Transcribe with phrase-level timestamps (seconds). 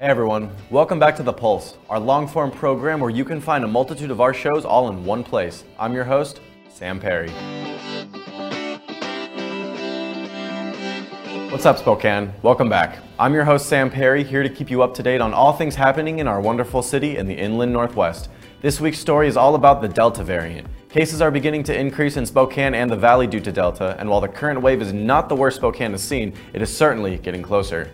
[0.00, 3.64] Hey everyone, welcome back to The Pulse, our long form program where you can find
[3.64, 5.62] a multitude of our shows all in one place.
[5.78, 7.28] I'm your host, Sam Perry.
[11.50, 12.32] What's up, Spokane?
[12.40, 12.96] Welcome back.
[13.18, 15.74] I'm your host, Sam Perry, here to keep you up to date on all things
[15.74, 18.30] happening in our wonderful city in the inland Northwest.
[18.62, 20.66] This week's story is all about the Delta variant.
[20.88, 24.22] Cases are beginning to increase in Spokane and the Valley due to Delta, and while
[24.22, 27.92] the current wave is not the worst Spokane has seen, it is certainly getting closer.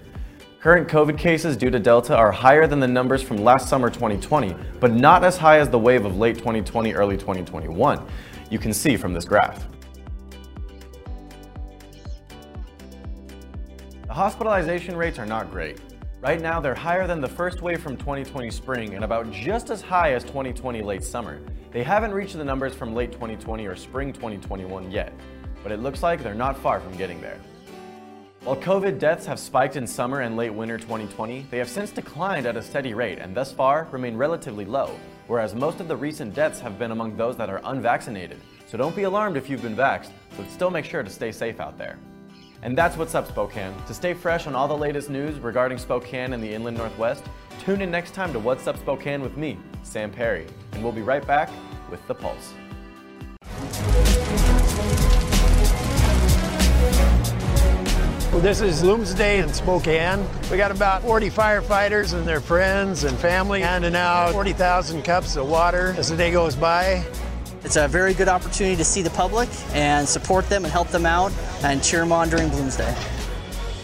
[0.61, 4.56] Current COVID cases due to Delta are higher than the numbers from last summer 2020,
[4.80, 8.05] but not as high as the wave of late 2020, early 2021.
[8.51, 9.66] You can see from this graph.
[14.06, 15.78] The hospitalization rates are not great.
[16.23, 19.83] Right now, they're higher than the first wave from 2020 spring and about just as
[19.83, 21.38] high as 2020 late summer.
[21.70, 25.12] They haven't reached the numbers from late 2020 or spring 2021 yet,
[25.62, 27.38] but it looks like they're not far from getting there.
[28.46, 32.46] While COVID deaths have spiked in summer and late winter 2020, they have since declined
[32.46, 34.96] at a steady rate and thus far remain relatively low,
[35.27, 38.41] whereas most of the recent deaths have been among those that are unvaccinated.
[38.69, 41.58] So don't be alarmed if you've been vaxxed, but still make sure to stay safe
[41.58, 41.98] out there.
[42.62, 43.74] And that's what's up, Spokane.
[43.89, 47.24] To stay fresh on all the latest news regarding Spokane and the Inland Northwest,
[47.64, 51.02] tune in next time to What's Up Spokane with me, Sam Perry, and we'll be
[51.02, 51.50] right back
[51.91, 52.52] with The Pulse.
[58.37, 60.23] Well, this is Bloomsday in Spokane.
[60.51, 65.48] We got about 40 firefighters and their friends and family handing out 40,000 cups of
[65.48, 67.03] water as the day goes by.
[67.64, 71.07] It's a very good opportunity to see the public and support them and help them
[71.07, 72.95] out and cheer them on during Bloomsday.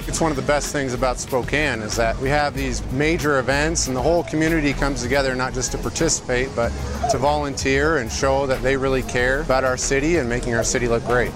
[0.07, 3.87] It's one of the best things about Spokane is that we have these major events
[3.87, 6.69] and the whole community comes together not just to participate but
[7.11, 10.89] to volunteer and show that they really care about our city and making our city
[10.89, 11.33] look great.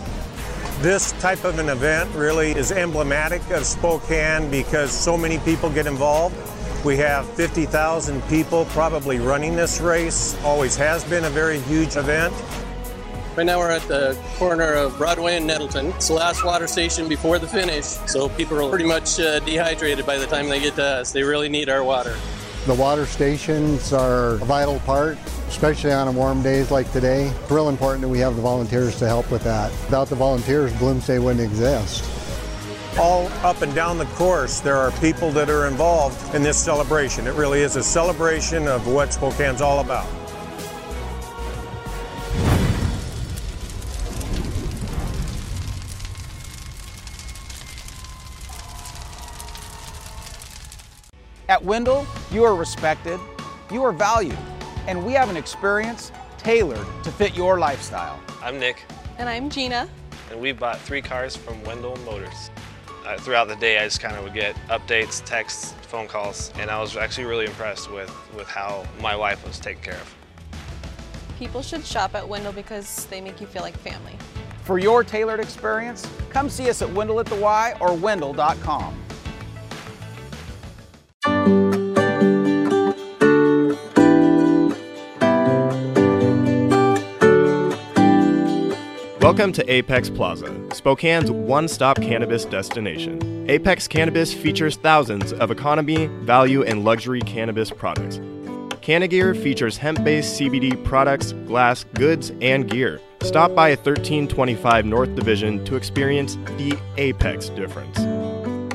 [0.80, 5.86] This type of an event really is emblematic of Spokane because so many people get
[5.86, 6.36] involved.
[6.84, 10.36] We have 50,000 people probably running this race.
[10.44, 12.34] Always has been a very huge event.
[13.36, 15.87] Right now we're at the corner of Broadway and Nettleton.
[15.87, 20.04] It's the last water station before the finish, so people are pretty much uh, dehydrated
[20.04, 21.10] by the time they get to us.
[21.10, 22.16] They really need our water.
[22.66, 27.28] The water stations are a vital part, especially on warm days like today.
[27.28, 29.71] It's real important that we have the volunteers to help with that.
[29.84, 32.05] Without the volunteers, Bloomsday wouldn't exist.
[32.99, 37.28] All up and down the course, there are people that are involved in this celebration.
[37.28, 40.09] It really is a celebration of what Spokane's all about.
[51.56, 53.19] At Wendle, you are respected,
[53.72, 54.37] you are valued,
[54.87, 58.21] and we have an experience tailored to fit your lifestyle.
[58.43, 58.84] I'm Nick.
[59.17, 59.89] And I'm Gina.
[60.31, 62.50] And we bought three cars from Wendle Motors.
[63.06, 66.71] Uh, throughout the day, I just kind of would get updates, texts, phone calls, and
[66.71, 70.15] I was actually really impressed with, with how my wife was taken care of.
[71.38, 74.19] People should shop at Wendle because they make you feel like family.
[74.65, 79.06] For your tailored experience, come see us at Wendle at the Y or Wendle.com.
[89.37, 93.50] Welcome to Apex Plaza, Spokane's one stop cannabis destination.
[93.50, 98.16] Apex Cannabis features thousands of economy, value, and luxury cannabis products.
[98.81, 103.00] Canagear features hemp based CBD products, glass, goods, and gear.
[103.20, 108.16] Stop by 1325 North Division to experience the Apex difference.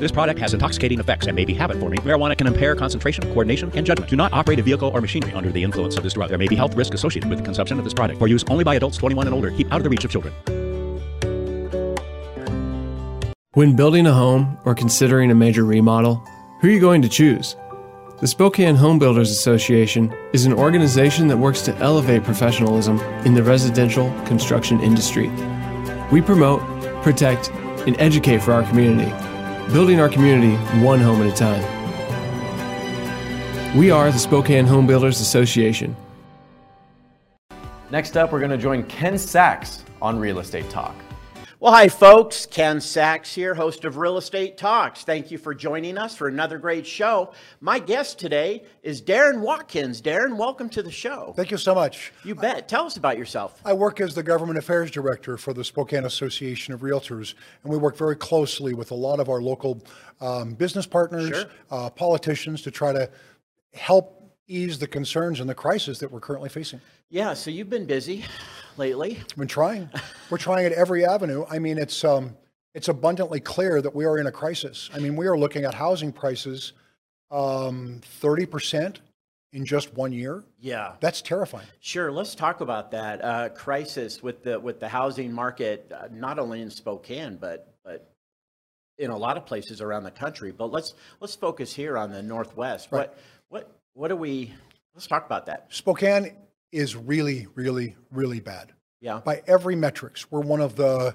[0.02, 2.00] This product has intoxicating effects and may be habit forming.
[2.00, 4.10] Marijuana can impair concentration, coordination, and judgment.
[4.10, 6.28] Do not operate a vehicle or machinery under the influence of this drug.
[6.28, 8.18] There may be health risk associated with the consumption of this product.
[8.18, 10.34] For use only by adults 21 and older, keep out of the reach of children.
[13.52, 16.16] When building a home or considering a major remodel,
[16.60, 17.54] who are you going to choose?
[18.20, 23.44] The Spokane Home Builders Association is an organization that works to elevate professionalism in the
[23.44, 25.28] residential construction industry.
[26.10, 26.60] We promote,
[27.04, 27.50] protect,
[27.86, 29.12] and educate for our community
[29.72, 31.62] building our community one home at a time.
[33.76, 35.96] We are the Spokane Home Builders Association.
[37.90, 40.94] Next up, we're going to join Ken Sachs on Real Estate Talk.
[41.62, 42.44] Well, hi, folks.
[42.44, 45.04] Ken Sachs here, host of Real Estate Talks.
[45.04, 47.34] Thank you for joining us for another great show.
[47.60, 50.02] My guest today is Darren Watkins.
[50.02, 51.32] Darren, welcome to the show.
[51.36, 52.12] Thank you so much.
[52.24, 52.66] You bet.
[52.66, 53.60] Tell us about yourself.
[53.64, 57.78] I work as the Government Affairs Director for the Spokane Association of Realtors, and we
[57.78, 59.84] work very closely with a lot of our local
[60.20, 61.44] um, business partners, Sure.
[61.70, 63.08] uh, politicians to try to
[63.72, 66.80] help ease the concerns and the crisis that we're currently facing.
[67.08, 68.24] Yeah, so you've been busy
[68.76, 69.18] lately.
[69.20, 69.90] I've been trying.
[70.30, 71.44] We're trying at every avenue.
[71.50, 72.36] I mean, it's um,
[72.74, 74.90] it's abundantly clear that we are in a crisis.
[74.94, 76.72] I mean, we are looking at housing prices
[77.30, 78.98] um, 30%
[79.52, 80.44] in just one year.
[80.58, 80.94] Yeah.
[81.00, 81.66] That's terrifying.
[81.80, 86.38] Sure, let's talk about that uh, crisis with the with the housing market, uh, not
[86.38, 88.12] only in Spokane but but
[88.98, 90.52] in a lot of places around the country.
[90.52, 92.88] But let's let's focus here on the Northwest.
[92.90, 93.08] Right.
[93.08, 93.18] What
[93.48, 94.52] what what do we?
[94.94, 95.66] Let's talk about that.
[95.70, 96.32] Spokane
[96.72, 98.72] is really, really, really bad.
[99.00, 99.20] Yeah.
[99.24, 101.14] By every metrics, we're one of the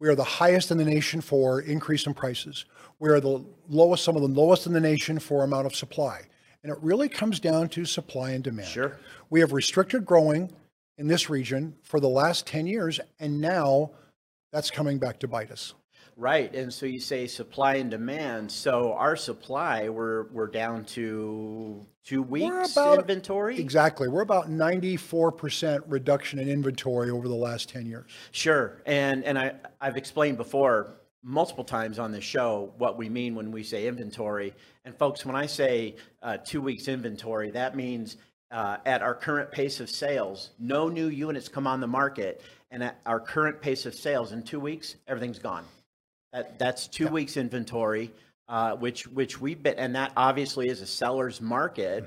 [0.00, 2.64] we are the highest in the nation for increase in prices.
[2.98, 6.22] We are the lowest, some of the lowest in the nation for amount of supply.
[6.62, 8.68] And it really comes down to supply and demand.
[8.68, 8.98] Sure.
[9.30, 10.50] We have restricted growing
[10.98, 13.90] in this region for the last 10 years, and now
[14.52, 15.74] that's coming back to bite us.
[16.16, 18.50] Right, and so you say supply and demand.
[18.50, 23.58] So our supply, we're we're down to two weeks inventory.
[23.58, 24.08] Exactly.
[24.08, 28.10] We're about 94% reduction in inventory over the last 10 years.
[28.30, 30.94] Sure, and and I I've explained before
[31.24, 34.54] multiple times on the show what we mean when we say inventory.
[34.84, 38.18] And folks, when I say uh, two weeks inventory, that means
[38.50, 42.84] uh, at our current pace of sales, no new units come on the market, and
[42.84, 45.64] at our current pace of sales in two weeks, everything's gone.
[46.34, 48.10] That, that's two weeks inventory,
[48.48, 52.04] uh, which which we've been, and that obviously is a seller's market.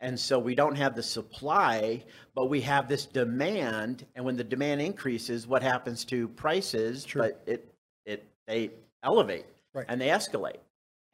[0.00, 2.04] And so we don't have the supply,
[2.36, 4.06] but we have this demand.
[4.14, 7.04] And when the demand increases, what happens to prices?
[7.20, 7.74] But it
[8.06, 8.70] it they
[9.02, 9.44] elevate
[9.74, 9.86] Right.
[9.88, 10.58] and they escalate.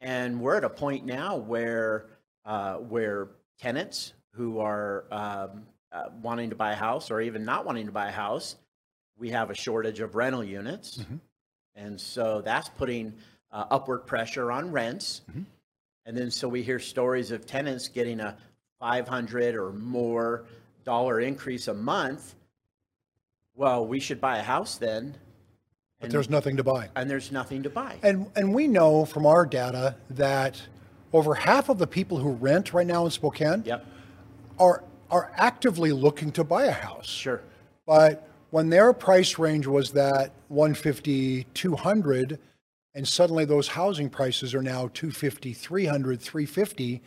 [0.01, 2.05] And we're at a point now where
[2.45, 7.65] uh, where tenants who are um, uh, wanting to buy a house or even not
[7.65, 8.55] wanting to buy a house,
[9.17, 10.99] we have a shortage of rental units.
[11.75, 13.13] And so that's putting
[13.51, 15.21] uh, upward pressure on rents.
[16.05, 18.37] And then so we hear stories of tenants getting a
[18.79, 20.45] 500 or more
[20.83, 22.35] dollar increase a month.
[23.55, 25.15] Well, we should buy a house then.
[25.99, 26.89] But there's nothing to buy.
[26.95, 27.95] And there's nothing to buy.
[28.03, 30.61] And and we know from our data that
[31.13, 33.85] over half of the people who rent right now in Spokane yep.
[34.59, 37.07] are are actively looking to buy a house.
[37.07, 37.41] Sure.
[37.87, 42.39] But when their price range was that 150 200
[42.93, 47.01] and suddenly those housing prices are now 250 300 350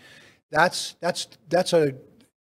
[0.51, 1.95] that's that's that's a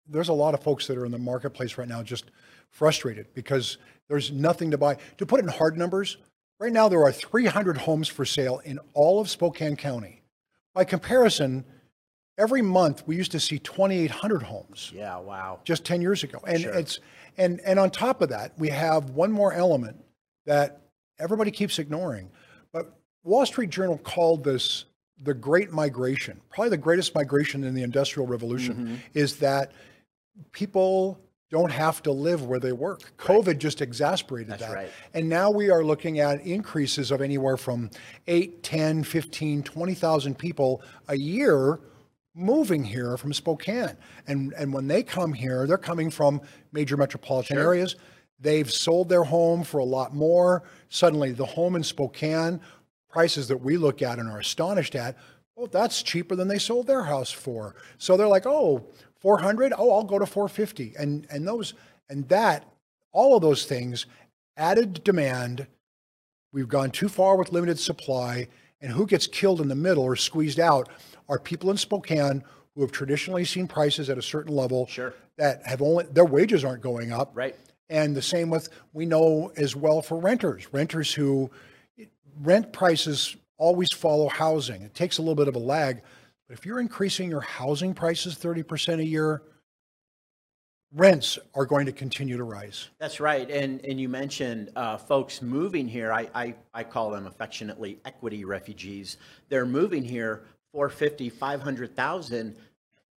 [0.09, 2.25] there's a lot of folks that are in the marketplace right now just
[2.69, 3.77] frustrated because
[4.09, 6.17] there's nothing to buy to put it in hard numbers
[6.59, 10.21] right now there are 300 homes for sale in all of Spokane County
[10.75, 11.63] by comparison
[12.37, 15.59] every month we used to see 2800 homes Yeah, wow.
[15.63, 16.39] just 10 years ago.
[16.45, 16.73] And Sure.
[16.73, 16.99] it's
[17.37, 19.97] and and on top of that, we have one more element
[20.45, 20.81] that
[21.19, 22.29] everybody keeps ignoring.
[22.71, 22.93] But
[23.23, 24.85] Wall Street Journal called this
[25.23, 26.39] the great migration.
[26.49, 28.95] Probably the greatest migration in the industrial revolution Mm-hmm.
[29.15, 29.71] is that
[30.51, 31.19] people
[31.49, 33.15] don't have to live where they work.
[33.17, 34.73] COVID just exacerbated That's that.
[34.73, 34.89] right.
[35.13, 37.89] And now we are looking at increases of anywhere from
[38.27, 41.79] 8, 10, 15, 20,000 people a year
[42.37, 43.97] moving here from Spokane.
[44.27, 46.41] And and when they come here, they're coming from
[46.71, 47.95] major metropolitan areas.
[48.39, 50.63] They've sold their home for a lot more.
[50.89, 52.61] Suddenly the home in Spokane
[53.09, 55.17] prices that we look at and are astonished at,
[55.55, 57.75] well, that's cheaper than they sold their house for.
[57.97, 58.85] So they're like, "Oh,
[59.15, 59.73] 400?
[59.75, 61.73] Oh, I'll go to 450." And and those
[62.09, 62.65] and that
[63.11, 64.05] all of those things
[64.55, 65.67] added demand
[66.57, 68.47] We've gone too far with limited supply,
[68.79, 70.89] and who gets killed in the middle or squeezed out
[71.29, 72.43] are people in Spokane
[72.75, 75.13] who have traditionally seen prices at a certain level Sure.
[75.37, 77.31] that have only their wages aren't going up.
[77.33, 77.55] Right.
[77.89, 81.49] And the same with we know as well for renters, renters who
[82.41, 84.81] rent prices always follow housing.
[84.83, 86.01] It takes a little bit of a lag,
[86.47, 89.41] but if you're increasing your housing prices 30% a year,
[90.93, 92.89] rents are going to continue to rise.
[92.99, 93.49] That's right.
[93.49, 96.11] And and you mentioned uh, folks moving here.
[96.13, 99.17] I, I, I call them affectionately equity refugees.
[99.49, 100.43] They're moving here
[100.87, 102.55] 450, 500,000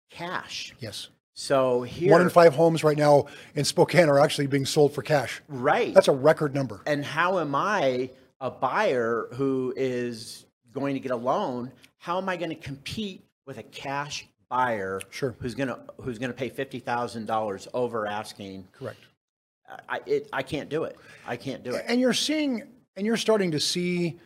[0.08, 0.74] cash.
[0.80, 1.08] Yes.
[1.34, 5.02] So here One in five homes right now in Spokane are actually being sold for
[5.02, 5.42] cash.
[5.46, 5.92] Right.
[5.92, 6.80] That's a record number.
[6.86, 8.08] And how am I
[8.40, 11.70] a buyer who is going to get a loan?
[11.98, 15.36] How am I going to compete with a cash buyer Sure.
[15.38, 18.66] who's going to who's going to pay $50,000 over asking?
[18.72, 19.00] Correct.
[19.86, 20.96] I it, I can't do it.
[21.26, 21.84] I can't do it.
[21.86, 22.62] And you're seeing,
[22.96, 24.18] and you're starting to see,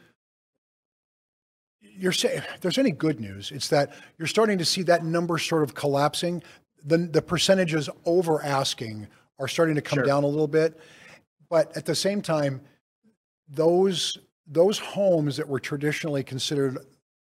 [1.97, 5.63] you're saying, there's any good news, it's that you're starting to see that number sort
[5.63, 6.43] of collapsing.
[6.85, 9.07] The, the percentages over asking
[9.39, 10.05] are starting to come Sure.
[10.07, 10.79] down a little bit.
[11.49, 12.61] But at the same time,
[13.49, 16.79] those, those homes that were traditionally considered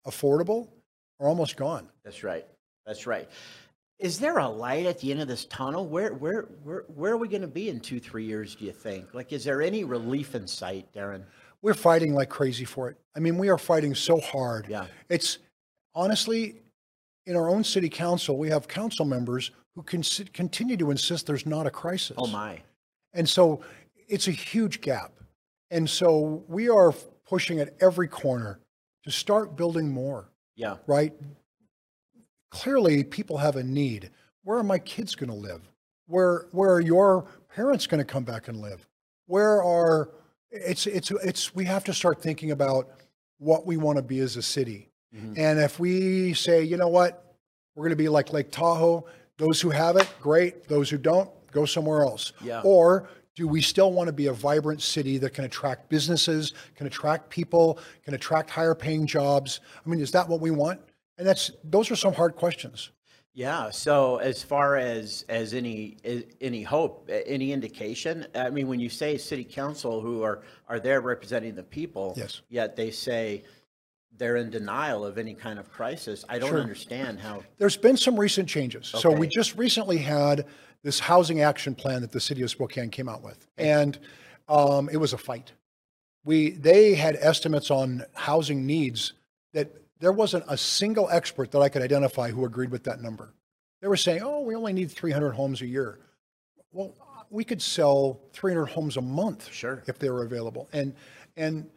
[0.07, 0.69] affordable
[1.19, 1.89] are almost gone.
[2.03, 2.45] That's right.
[2.85, 3.29] That's right.
[3.99, 5.85] Is there a light at the end of this tunnel?
[5.87, 8.55] Where where where where are we going to be in two three years?
[8.55, 9.13] Do you think?
[9.13, 11.21] Like, is there any relief in sight, Darren?
[11.61, 12.97] We're fighting like crazy for it.
[13.15, 14.67] I mean, we are fighting so hard.
[14.67, 14.85] Yeah.
[15.09, 15.37] It's
[15.93, 16.61] honestly,
[17.25, 20.03] in our own city council, we have council members who can
[20.33, 22.15] continue to insist there's not a crisis.
[22.17, 22.61] Oh my.
[23.13, 23.61] And so
[24.07, 25.13] it's a huge gap.
[25.69, 26.93] And so we are
[27.27, 28.59] pushing at every corner
[29.03, 30.29] to start building more.
[30.55, 30.77] Yeah.
[30.87, 31.13] Right?
[32.49, 34.11] Clearly people have a need.
[34.43, 35.61] Where are my kids going to live?
[36.07, 37.25] Where where are your
[37.55, 38.85] parents going to come back and live?
[39.27, 40.09] Where are
[40.51, 42.89] it's it's it's we have to start thinking about
[43.38, 44.89] what we want to be as a city.
[45.15, 45.34] Mm-hmm.
[45.38, 47.36] And if we say, you know what,
[47.75, 49.05] we're going to be like Lake Tahoe,
[49.38, 50.67] those who have it, great.
[50.67, 52.34] Those who don't, go somewhere else.
[52.41, 52.62] Yeah.
[52.63, 56.86] Or do we still want to be a vibrant city that can attract businesses, can
[56.86, 59.62] attract people, can attract higher paying jobs?
[59.86, 60.79] I mean, is that what we want?
[61.17, 62.91] And that's those are some hard questions.
[63.33, 63.69] Yeah.
[63.69, 65.97] So as far as as any
[66.41, 71.00] any hope, any indication, I mean, when you say city council who are are there
[71.01, 72.41] representing the people, yes.
[72.50, 73.43] yet they say
[74.17, 76.25] they're in denial of any kind of crisis.
[76.27, 76.59] I don't Sure.
[76.59, 77.43] understand how.
[77.57, 78.88] There's been some recent changes.
[78.88, 79.19] So Okay.
[79.19, 80.45] we just recently had
[80.83, 83.97] this housing action plan that the city of Spokane came out with, and
[84.50, 85.53] um, it was a fight.
[86.25, 89.13] We they had estimates on housing needs
[89.53, 89.69] that
[90.01, 93.34] there wasn't a single expert that I could identify who agreed with that number.
[93.81, 96.00] They were saying, "Oh, we only need 300 homes a year."
[96.74, 96.93] Well,
[97.29, 99.84] we could sell 300 homes a month Sure.
[99.88, 100.93] if they were available, and
[101.38, 101.70] and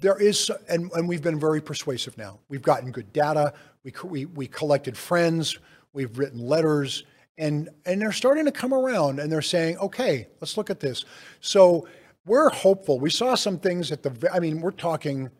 [0.00, 2.38] there is, and, and we've been very persuasive now.
[2.48, 3.52] We've gotten good data.
[3.84, 5.58] We, we, we collected friends.
[5.92, 7.04] We've written letters,
[7.38, 11.04] and and they're starting to come around, and they're saying, okay, let's look at this.
[11.40, 11.86] So
[12.26, 12.98] we're hopeful.
[12.98, 14.30] We saw some things at the.
[14.32, 15.30] I mean, we're talking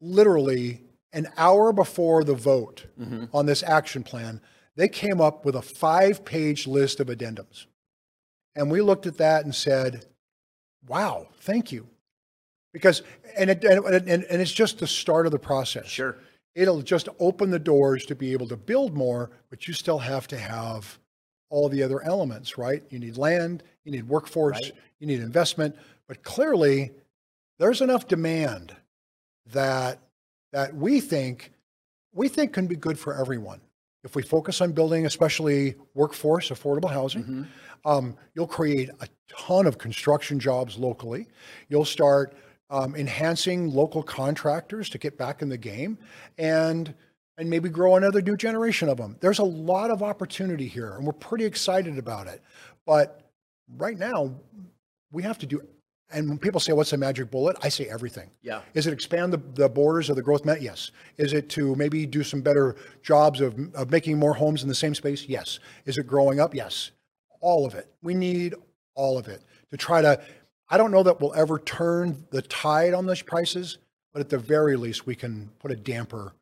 [0.00, 2.86] literally an hour before the vote
[3.32, 4.40] on this action plan.
[4.76, 7.66] They came up with a five-page list of addendums,
[8.54, 10.06] and we looked at that and said,
[10.86, 11.88] "Wow, thank you."
[12.72, 13.02] because
[13.36, 15.86] and it and, and, and it's just the start of the process.
[15.86, 16.16] Sure.
[16.54, 20.26] It'll just open the doors to be able to build more, but you still have
[20.28, 20.98] to have
[21.50, 22.82] all the other elements, right?
[22.88, 24.72] You need land, you need workforce, Right.
[25.00, 25.76] you need investment,
[26.08, 26.92] but clearly
[27.58, 28.74] there's enough demand
[29.52, 29.98] that
[30.52, 31.52] that we think
[32.14, 33.60] we think can be good for everyone.
[34.04, 37.22] If we focus on building, especially workforce, affordable housing,
[37.84, 41.28] um, you'll create a ton of construction jobs locally.
[41.68, 42.34] You'll start
[42.68, 45.98] um, enhancing local contractors to get back in the game,
[46.38, 46.92] and
[47.38, 49.16] and maybe grow another new generation of them.
[49.20, 52.42] There's a lot of opportunity here, and we're pretty excited about it.
[52.86, 53.22] But
[53.76, 54.34] right now,
[55.12, 55.62] we have to do.
[56.12, 58.30] And when people say, "What's the magic bullet?" I say everything.
[58.42, 58.60] Yeah.
[58.74, 60.62] Is it expand the, the borders of the growth met?
[60.62, 60.90] Yes.
[61.16, 64.74] Is it to maybe do some better jobs of, of making more homes in the
[64.74, 65.26] same space?
[65.28, 65.58] Yes.
[65.86, 66.54] Is it growing up?
[66.54, 66.90] Yes.
[67.40, 67.92] All of it.
[68.02, 68.54] We need
[68.94, 70.20] all of it to try to.
[70.68, 73.78] I don't know that we'll ever turn the tide on those prices,
[74.12, 76.34] but at the very least, we can put a damper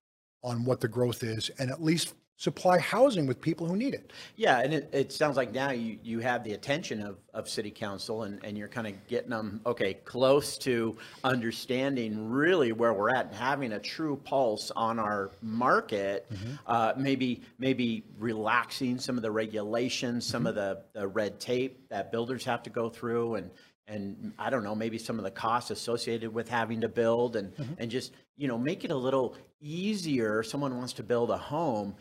[0.42, 4.14] on what the growth is and at least supply housing with people who need it.
[4.34, 7.70] Yeah, and it, it sounds like now you, you have the attention of, of city
[7.70, 13.10] council and, and you're kind of getting them, okay, close to understanding really where we're
[13.10, 16.32] at and having a true pulse on our market.
[16.32, 16.52] Mm-hmm.
[16.66, 20.80] Uh, maybe, maybe relaxing some of the regulations, some of mm-hmm.
[20.94, 23.50] the, the red tape that builders have to go through and,
[23.86, 27.54] and I don't know, maybe some of the costs associated with having to build and,
[27.54, 27.74] mm-hmm.
[27.76, 30.42] and just, you know, make it a little easier.
[30.42, 31.94] Someone wants to build a home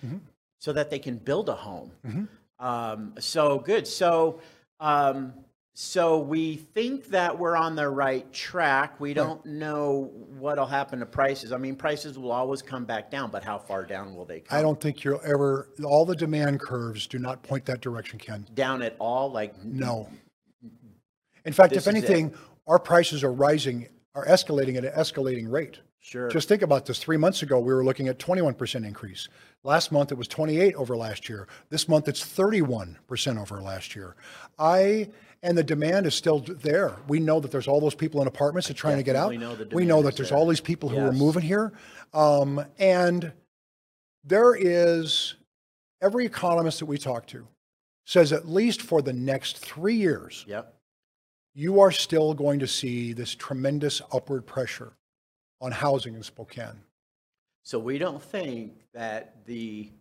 [0.60, 1.92] so that they can build a home.
[2.60, 3.88] Um, so good.
[3.88, 4.42] So,
[4.80, 5.34] um,
[5.74, 9.00] so we think that we're on the right track.
[9.00, 11.54] We don't know what'll happen to prices.
[11.54, 14.58] I mean, prices will always come back down, but how far down will they come?
[14.58, 18.46] I don't think you'll ever, all the demand curves do not point that direction, Ken.
[18.54, 19.32] down at all.
[19.32, 20.10] Like No.
[21.46, 22.34] In fact, if anything,
[22.68, 25.80] our prices are rising, are escalating at an escalating rate.
[26.01, 26.29] Sure.
[26.29, 27.00] Just think about this.
[27.00, 29.27] Three months ago, we were looking at 21% increase.
[29.63, 31.48] Last month, it was 28 over last year.
[31.70, 34.15] This month, it's 31% over last year.
[34.58, 35.10] I,
[35.44, 36.96] and the demand is still there.
[37.10, 39.34] We know that there's all those people in apartments that are trying to get out.
[39.36, 40.38] know We know that there's there.
[40.38, 41.74] all these people who are moving here.
[42.13, 43.34] Um, and
[44.24, 45.36] there is,
[46.01, 47.46] every economist that we talk to
[48.06, 50.74] says at least for the next three years, Yep.
[51.53, 54.94] you are still going to see this tremendous upward pressure
[55.62, 56.82] on housing in Spokane.
[57.63, 59.92] So we don't think that the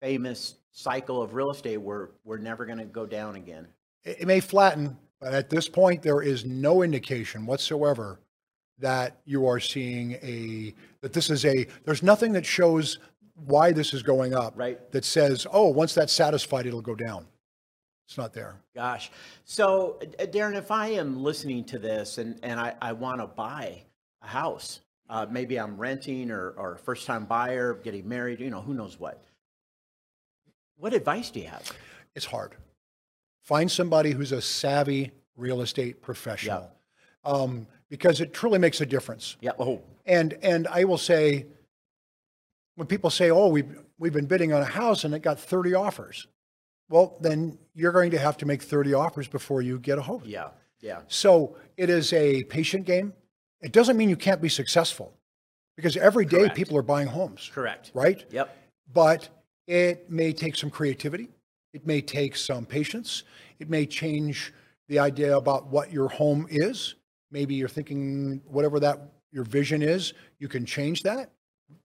[0.00, 3.66] famous cycle of real estate, we're, we're never going to go down again.
[4.04, 8.20] It, it may flatten, but at this point, there is no indication whatsoever
[8.78, 12.98] that you are seeing a, that this is a, there's nothing that shows
[13.34, 14.52] why this is going up.
[14.56, 14.90] Right.
[14.92, 17.26] That says, oh, once that's satisfied, it'll go down.
[18.06, 18.54] It's not there.
[18.74, 19.10] Gosh.
[19.44, 23.26] So, uh, Darren, if I am listening to this and, and I, I want to
[23.26, 23.82] buy
[24.22, 28.60] a house, uh, maybe I'm renting or, or first time buyer, getting married, you know,
[28.60, 29.22] who knows what.
[30.76, 31.72] What advice do you have?
[32.14, 32.54] It's hard.
[33.42, 36.70] Find somebody who's a savvy real estate professional,
[37.24, 39.36] um, because it truly makes a difference.
[39.40, 39.52] Yeah.
[39.58, 39.82] Oh.
[40.04, 41.46] And and I will say,
[42.74, 45.74] when people say, "Oh, we've we've been bidding on a house and it got 30
[45.74, 46.26] offers,"
[46.88, 50.22] well, then you're going to have to make 30 offers before you get a home.
[50.24, 50.48] Yeah.
[50.80, 51.00] Yeah.
[51.08, 53.12] So it is a patient game.
[53.62, 55.12] It doesn't mean you can't be successful,
[55.76, 56.56] because every day Correct.
[56.56, 57.50] people are buying homes.
[57.52, 57.90] Correct.
[57.94, 58.24] Right.
[58.30, 58.56] Yep.
[58.92, 59.28] But
[59.66, 61.28] it may take some creativity.
[61.72, 63.24] It may take some patience.
[63.58, 64.52] It may change
[64.88, 66.94] the idea about what your home is.
[67.30, 69.00] Maybe you're thinking whatever that
[69.32, 71.30] your vision is, you can change that.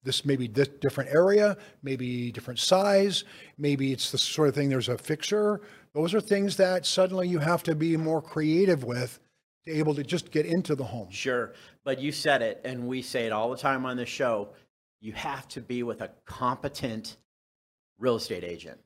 [0.03, 3.23] This may be this different area, maybe different size,
[3.57, 5.61] maybe it's the sort of thing there's a fixer.
[5.93, 9.19] Those are things that suddenly you have to be more creative with
[9.67, 11.09] able to just get into the home.
[11.11, 11.53] Sure.
[11.83, 14.49] But you said it, and we say it all the time on this show.
[14.99, 17.17] You have to be with a competent
[17.99, 18.79] real estate agent.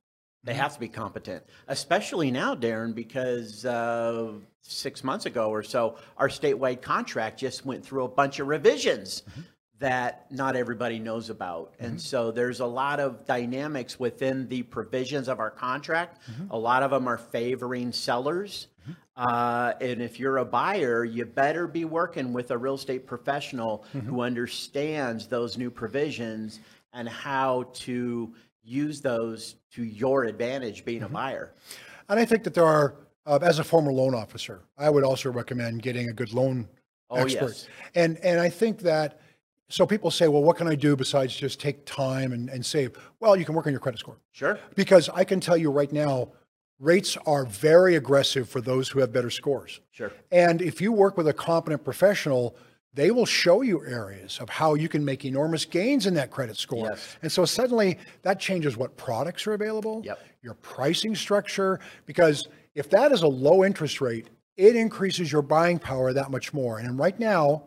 [0.44, 0.62] They Mm-hmm.
[0.62, 6.30] have to be competent, especially now, Darren, because uh, six months ago or so, our
[6.30, 9.42] statewide contract just went through a bunch of revisions Mm-hmm.
[9.80, 11.74] That not everybody knows about.
[11.80, 16.22] And so there's a lot of dynamics within the provisions of our contract.
[16.32, 16.52] Mm-hmm.
[16.52, 18.68] A lot of them are favoring sellers.
[19.18, 23.84] Uh, and if you're a buyer, you better be working with a real estate professional
[23.94, 24.08] Mm-hmm.
[24.10, 26.60] who understands those new provisions
[26.94, 31.12] and how to use those to your advantage being Mm-hmm.
[31.16, 31.54] a buyer.
[32.10, 35.32] And I think that there are, uh, as a former loan officer, I would also
[35.32, 36.68] recommend getting a good loan
[37.10, 37.42] Oh, expert.
[37.50, 37.68] yes.
[37.94, 39.20] And and I think that
[39.70, 42.98] so people say, well, what can I do besides just take time and, and save?
[43.20, 44.18] Well, you can work on your credit score.
[44.32, 44.60] Sure.
[44.76, 46.30] Because I can tell you right now,
[46.80, 49.80] rates are very aggressive for those who have better scores.
[49.92, 50.12] Sure.
[50.32, 52.56] And if you work with a competent professional,
[52.94, 56.58] they will show you areas of how you can make enormous gains in that credit
[56.58, 56.90] score.
[56.90, 57.18] Yes.
[57.22, 60.20] And so suddenly that changes what products are available, Yep.
[60.42, 65.80] your pricing structure, because if that is a low interest rate, it increases your buying
[65.80, 66.80] power that much more.
[66.80, 67.64] And right now,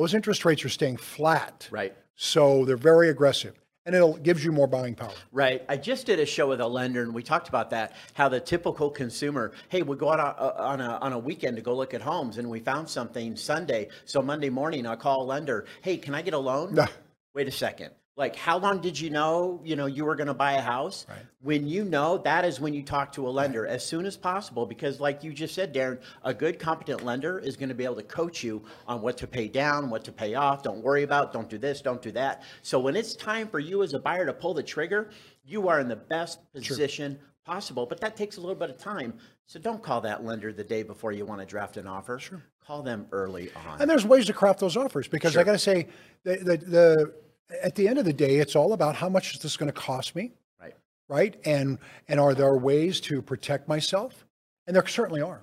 [0.00, 1.68] those interest rates are staying flat.
[1.70, 1.94] Right.
[2.16, 3.54] So they're very aggressive
[3.86, 5.12] and it gives you more buying power.
[5.32, 5.64] Right.
[5.68, 7.94] I just did a show with a lender, and we talked about that.
[8.14, 11.74] How the typical consumer, hey, we go out on a, on a weekend to go
[11.74, 13.88] look at homes, and we found something Sunday.
[14.04, 15.64] So Monday morning, I call a lender.
[15.82, 16.74] Hey, can I get a loan?
[16.74, 16.86] No.
[17.34, 17.90] Wait a second.
[18.20, 19.62] Like, how long did you know?
[19.64, 21.06] You know, you were going to buy a house.
[21.40, 24.66] When you know, that is when you talk to a lender as soon as possible,
[24.66, 27.94] because, like you just said, Darren, a good, competent lender is going to be able
[27.96, 30.62] to coach you on what to pay down, what to pay off.
[30.62, 31.32] Don't worry about.
[31.32, 31.80] Don't do this.
[31.80, 32.42] Don't do that.
[32.60, 35.08] So when it's time for you as a buyer to pull the trigger,
[35.42, 37.86] you are in the best position possible.
[37.86, 39.14] But that takes a little bit of time.
[39.46, 42.18] So don't call that lender the day before you want to draft an offer.
[42.18, 42.42] Sure.
[42.66, 43.80] Call them early on.
[43.80, 45.88] And there's ways to craft those offers because I got to say,
[46.22, 47.14] the, the, the,
[47.62, 49.78] at the end of the day, it's all about how much is this going to
[49.78, 50.32] cost me?
[50.60, 50.74] Right.
[51.08, 51.40] Right.
[51.44, 54.26] And, and are there ways to protect myself?
[54.66, 55.42] And there certainly are.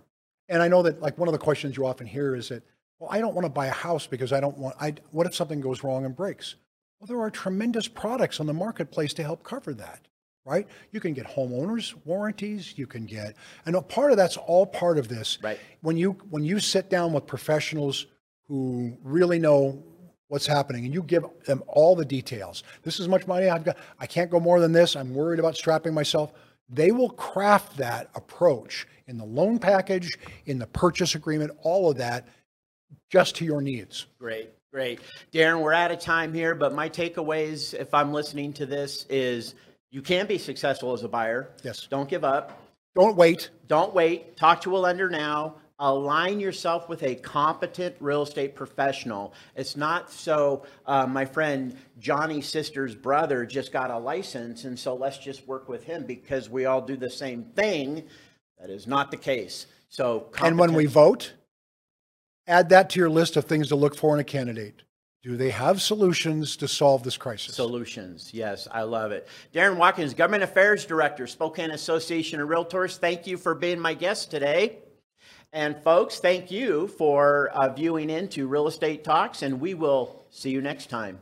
[0.50, 2.64] And I know that like one of the questions you often hear is that,
[3.00, 5.36] well, I don't want to buy a house because I don't want, I, what if
[5.36, 6.56] something goes wrong and breaks?
[7.00, 10.08] Well, there are tremendous products on the marketplace to help cover that,
[10.46, 10.68] right?
[10.92, 14.98] You can get homeowners warranties, you can get, and a part of that's all part
[14.98, 15.38] of this.
[15.44, 15.60] Right.
[15.82, 18.08] When you, when you sit down with professionals
[18.48, 19.84] who really know
[20.28, 22.64] what's happening and you give them all the details.
[22.84, 23.78] This is much money I've got.
[24.00, 24.96] I can't go more than this.
[24.96, 26.34] I'm worried about strapping myself.
[26.70, 31.98] They will craft that approach in the loan package, in the purchase agreement, all of
[31.98, 32.28] that
[33.10, 34.08] just to your needs.
[34.20, 35.00] Great, great.
[35.32, 39.56] Darren, we're out of time here, but my takeaways, if I'm listening to this, is
[39.92, 41.50] you can be successful as a buyer.
[41.64, 41.88] Yes.
[41.90, 42.62] Don't give up.
[42.96, 43.50] Don't wait.
[43.68, 44.36] Don't wait.
[44.36, 45.56] Talk to a lender now.
[45.80, 49.34] Align yourself with a competent real estate professional.
[49.56, 54.96] It's not so, uh, my friend Johnny's sister's brother just got a license, and so
[54.96, 58.04] let's just work with him because we all do the same thing.
[58.60, 59.68] That is not the case.
[59.90, 61.34] So, And when we vote,
[62.48, 64.82] add that to your list of things to look for in a candidate.
[65.22, 67.56] Do they have solutions to solve this crisis?
[67.56, 68.34] Solutions.
[68.34, 69.28] Yes, I love it.
[69.54, 72.98] Darren Watkins, Government Affairs Director, Spokane Association of Realtors.
[72.98, 74.80] Thank you for being my guest today.
[75.54, 80.50] And folks, thank you for uh, viewing into Real Estate Talks, and we will see
[80.50, 81.22] you next time.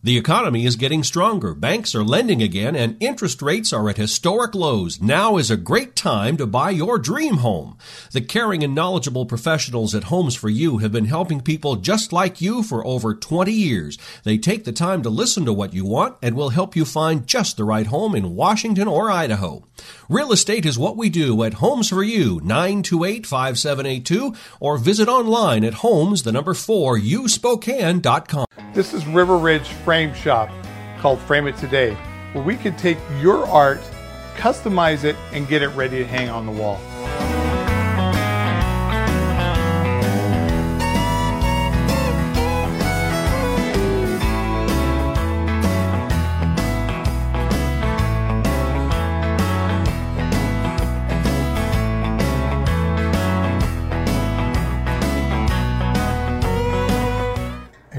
[0.00, 1.54] The economy is getting stronger.
[1.54, 5.00] Banks are lending again and interest rates are at historic lows.
[5.00, 7.76] Now is a great time to buy your dream home.
[8.12, 12.40] The caring and knowledgeable professionals at Homes for You have been helping people just like
[12.40, 13.98] you for over 20 years.
[14.22, 17.26] They take the time to listen to what you want and will help you find
[17.26, 19.64] just the right home in Washington or Idaho.
[20.08, 25.74] Real estate is what we do at Homes for You, 928-5782, or visit online at
[25.74, 28.47] homes, the number 4, uspokane.com.
[28.78, 30.48] This is River Ridge Frame Shop,
[31.00, 31.94] called Frame It Today.
[32.30, 33.80] where we can take your art,
[34.36, 36.78] customize it, and get it ready to hang on the wall.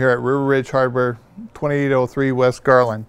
[0.09, 1.19] Here at River Ridge Hardware,
[1.53, 3.05] 2803 West Garland.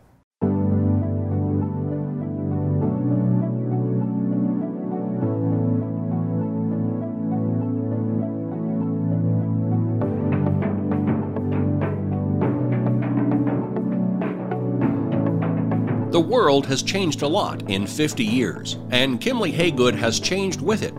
[16.13, 20.83] The world has changed a lot in 50 years, and Kiemle Hagood has changed with
[20.83, 20.93] it.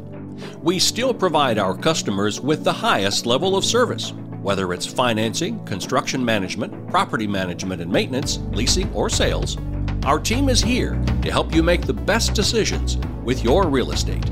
[0.64, 6.23] We still provide our customers with the highest level of service whether it's financing, construction
[6.25, 9.58] management, property management and maintenance, leasing, or sales,
[10.04, 14.27] our team is here to help you make the best decisions with your real estate.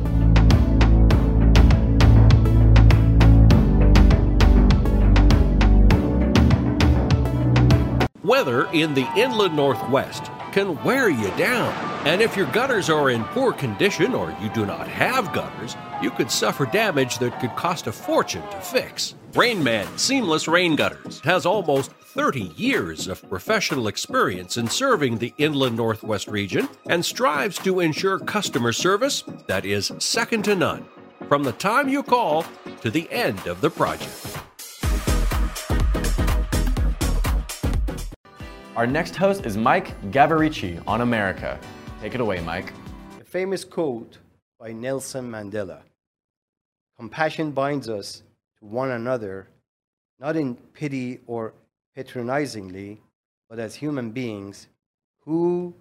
[8.23, 11.88] Weather in the inland Northwest can wear you down.
[12.05, 16.09] And if your gutters are in poor condition or you do not have gutters, you
[16.09, 19.15] could suffer damage that could cost a fortune to fix.
[19.33, 25.75] Rainman Seamless Rain Gutters has almost 30 years of professional experience in serving the inland
[25.75, 30.85] Northwest region and strives to ensure customer service that is second to none
[31.27, 32.45] from the time you call
[32.79, 34.37] to the end of the project.
[38.77, 41.59] Our next host is Mike Gavarici on America.
[42.01, 42.71] Take it away, Mike.
[43.19, 44.19] A famous quote
[44.57, 45.81] by Nelson Mandela
[46.97, 48.23] Compassion binds us
[48.57, 49.49] to one another,
[50.17, 51.53] not in pity or
[51.93, 53.01] patronizingly,
[53.49, 54.69] but as human beings
[55.25, 55.73] who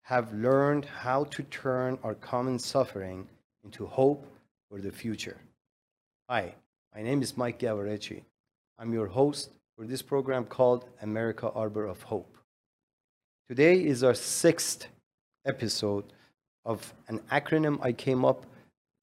[0.00, 3.28] have learned how to turn our common suffering
[3.62, 4.26] into hope
[4.70, 5.36] for the future.
[6.30, 6.54] Hi,
[6.94, 8.22] my name is Mike Gavarici.
[8.78, 12.38] I'm your host for this program called America Arbor of Hope.
[13.48, 14.86] Today is our sixth
[15.44, 16.04] episode
[16.64, 18.46] of an acronym I came up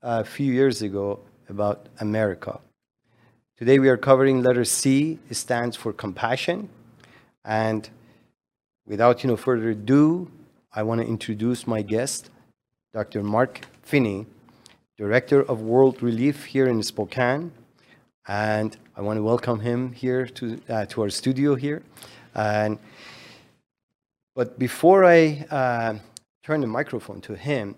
[0.01, 2.59] a few years ago about America.
[3.57, 5.19] Today we are covering letter C.
[5.29, 6.69] It stands for compassion.
[7.43, 7.89] And
[8.87, 10.31] without you know, further ado,
[10.73, 12.29] I want to introduce my guest,
[12.93, 13.21] Dr.
[13.21, 14.25] Mark Finney,
[14.97, 17.51] Director of World Relief here in Spokane.
[18.27, 21.81] And I want to welcome him here to, uh, to our studio here.
[22.35, 22.77] And,
[24.35, 25.95] but before I uh,
[26.49, 27.75] turn the microphone to him,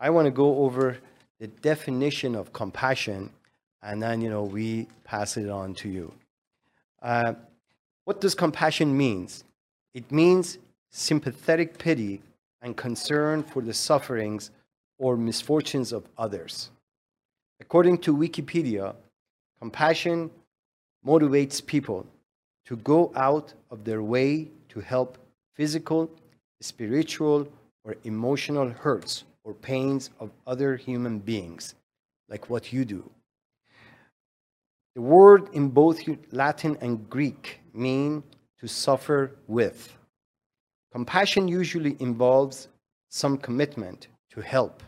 [0.00, 0.96] I want to go over
[1.40, 3.28] the definition of compassion,
[3.82, 6.10] and then you know we pass it on to you.
[7.02, 7.34] Uh,
[8.06, 9.44] what does compassion means?
[9.92, 10.56] It means
[10.90, 12.22] sympathetic pity
[12.62, 14.52] and concern for the sufferings
[14.98, 16.70] or misfortunes of others.
[17.60, 18.94] According to Wikipedia,
[19.60, 20.30] compassion
[21.06, 22.06] motivates people
[22.64, 25.18] to go out of their way to help
[25.54, 26.10] physical,
[26.62, 27.46] spiritual,
[27.84, 31.74] or emotional hurts or pains of other human beings,
[32.28, 33.08] like what you do.
[34.94, 36.00] The word in both
[36.32, 38.22] Latin and Greek mean
[38.60, 39.96] to suffer with.
[40.92, 42.68] Compassion usually involves
[43.08, 44.82] some commitment to help.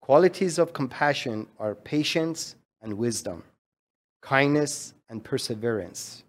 [0.00, 3.42] Qualities of compassion are patience and wisdom
[4.20, 6.24] kindness and perseverance,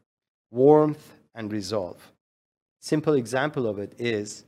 [0.52, 2.12] warmth and resolve.
[2.82, 4.44] Simple example of it is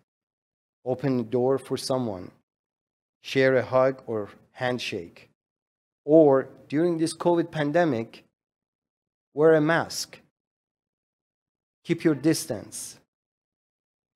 [0.87, 2.31] open the door for someone,
[3.21, 5.29] share a hug or handshake,
[6.05, 8.23] or during this COVID pandemic,
[9.33, 10.19] wear a mask,
[11.83, 12.97] keep your distance,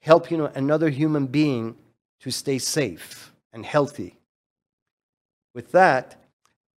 [0.01, 1.75] help you know another human being
[2.21, 4.17] to stay safe and healthy.
[5.53, 6.15] With that,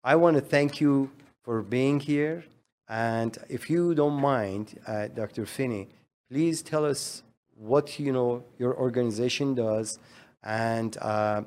[0.03, 1.11] I want to thank you
[1.45, 2.45] for being here.
[2.89, 5.47] And if you don't mind, uh, Dr.
[5.47, 5.89] Finney,
[6.29, 7.23] please tell us
[7.65, 9.99] what you know your organization does
[10.43, 11.43] and uh,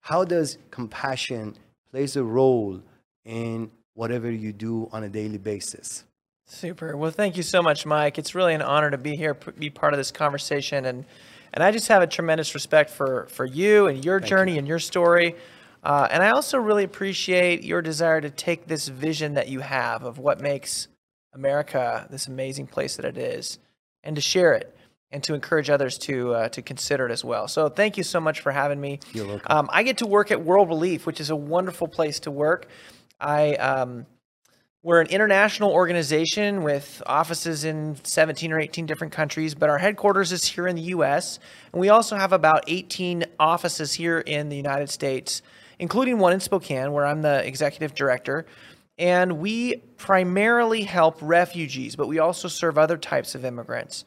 [0.00, 1.54] how does compassion
[1.90, 2.80] plays a role
[3.24, 6.04] in whatever you do on a daily basis.
[6.44, 6.96] Super.
[6.96, 8.18] Well, thank you so much, Mike.
[8.18, 11.06] It's really an honor to be here, be part of this conversation, and
[11.54, 14.58] and I just have a tremendous respect for for you and your thank journey you.
[14.58, 15.36] and your story.
[15.82, 20.04] Uh, and I also really appreciate your desire to take this vision that you have
[20.04, 20.88] of what makes
[21.32, 23.58] America this amazing place that it is
[24.04, 24.76] and to share it
[25.12, 27.46] and to encourage others to uh, to consider it as well.
[27.46, 29.00] So thank you so much for having me.
[29.12, 29.46] You're welcome.
[29.50, 32.66] Um, I get to work at World Relief, which is a wonderful place to work.
[33.20, 34.06] I um,
[34.82, 40.32] We're an international organization with offices in 17 or 18 different countries, but our headquarters
[40.32, 41.38] is here in the US.
[41.72, 45.42] And we also have about 18 offices here in the United States,
[45.78, 48.44] including one in Spokane, where I'm the executive director.
[48.98, 54.04] And we primarily help refugees, but we also serve other types of immigrants.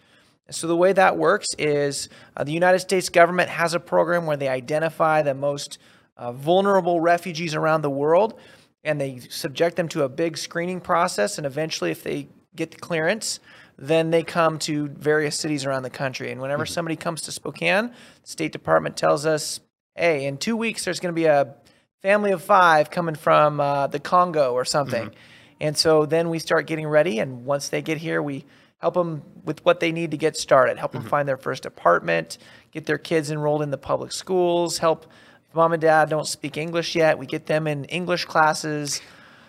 [0.51, 4.37] So the way that works is uh, the United States government has a program where
[4.37, 5.79] they identify the most
[6.17, 8.39] uh, vulnerable refugees around the world
[8.83, 11.37] and they subject them to a big screening process.
[11.37, 13.39] And eventually, if they get the clearance,
[13.77, 16.31] then they come to various cities around the country.
[16.31, 16.73] And whenever mm-hmm.
[16.73, 19.59] somebody comes to Spokane, the State Department tells us,
[19.95, 21.55] hey, in two weeks, there's going to be a
[22.01, 25.05] family of five coming from uh, the Congo or something.
[25.07, 25.19] Mm-hmm.
[25.61, 27.19] And so then we start getting ready.
[27.19, 28.45] And once they get here, we
[28.85, 31.01] help them with what they need to get started, help mm-hmm.
[31.01, 32.37] them find their first apartment,
[32.71, 35.07] get their kids enrolled in the public schools, help
[35.55, 37.17] mom and dad don't speak English yet.
[37.17, 39.01] We get them in English classes.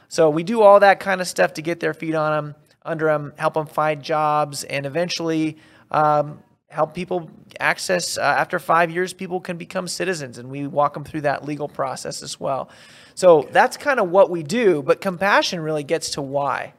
[0.08, 3.08] So we do all that kind of stuff to get their feet on them, under
[3.08, 5.58] them, help them find jobs, and eventually
[5.90, 7.28] um, help people
[7.60, 8.16] access.
[8.16, 11.68] Uh, after five years, people can become citizens, and we walk them through that legal
[11.68, 12.70] process as well.
[13.14, 14.82] So that's kind of what we do.
[14.82, 16.72] But compassion really gets to why,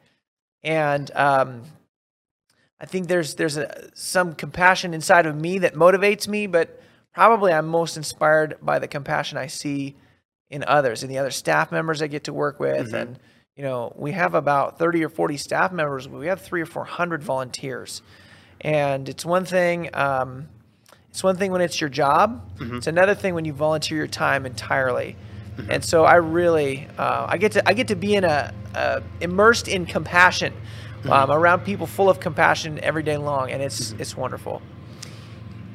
[0.64, 1.62] and um,
[2.80, 6.82] I think there's there's a, some compassion inside of me that motivates me, but
[7.14, 9.96] probably I'm most inspired by the compassion I see
[10.50, 12.88] in others, in the other staff members I get to work with.
[12.88, 12.96] Mm-hmm.
[12.96, 13.20] And,
[13.56, 16.66] you know, we have about 30 or 40 staff members, but we have three or
[16.66, 18.02] 400 volunteers.
[18.62, 20.48] And it's one thing, um,
[21.10, 22.48] it's one thing when it's your job.
[22.60, 22.78] Mm-hmm.
[22.78, 25.16] It's another thing when you volunteer your time entirely.
[25.58, 25.72] Mm-hmm.
[25.72, 29.02] And so I really, uh, I get to, I get to be in a, uh,
[29.22, 30.54] immersed in compassion,
[31.00, 31.12] mm-hmm.
[31.12, 34.02] um, around people full of compassion every day long, and it's, mm-hmm.
[34.02, 34.62] it's wonderful.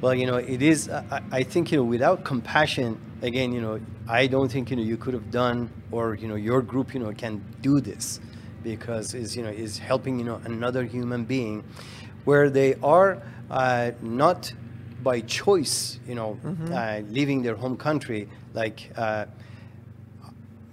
[0.00, 0.88] Well, you know, it is.
[0.88, 4.82] I, I, think you know, without compassion, again, you know, I don't think you know
[4.82, 8.18] you could have done, or you know, your group, you know, can do this,
[8.64, 11.62] because is you know is helping you know another human being,
[12.24, 14.52] where they are uh, not
[15.04, 16.72] by choice, you know, mm-hmm.
[16.72, 18.90] uh, leaving their home country, like.
[18.96, 19.26] Uh,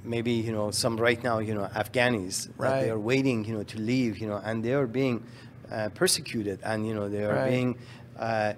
[0.10, 2.70] maybe you know some right now you know Afghanis right.
[2.70, 5.24] that they are waiting you know to leave you know and they are being
[5.72, 7.50] uh, persecuted and you know they are right.
[7.52, 7.78] being
[8.18, 8.54] uh,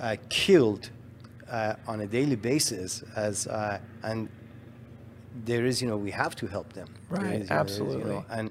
[0.00, 0.90] uh, killed
[1.50, 4.28] uh, on a daily basis as uh, and
[5.44, 8.50] there is you know we have to help them right is, absolutely you know, and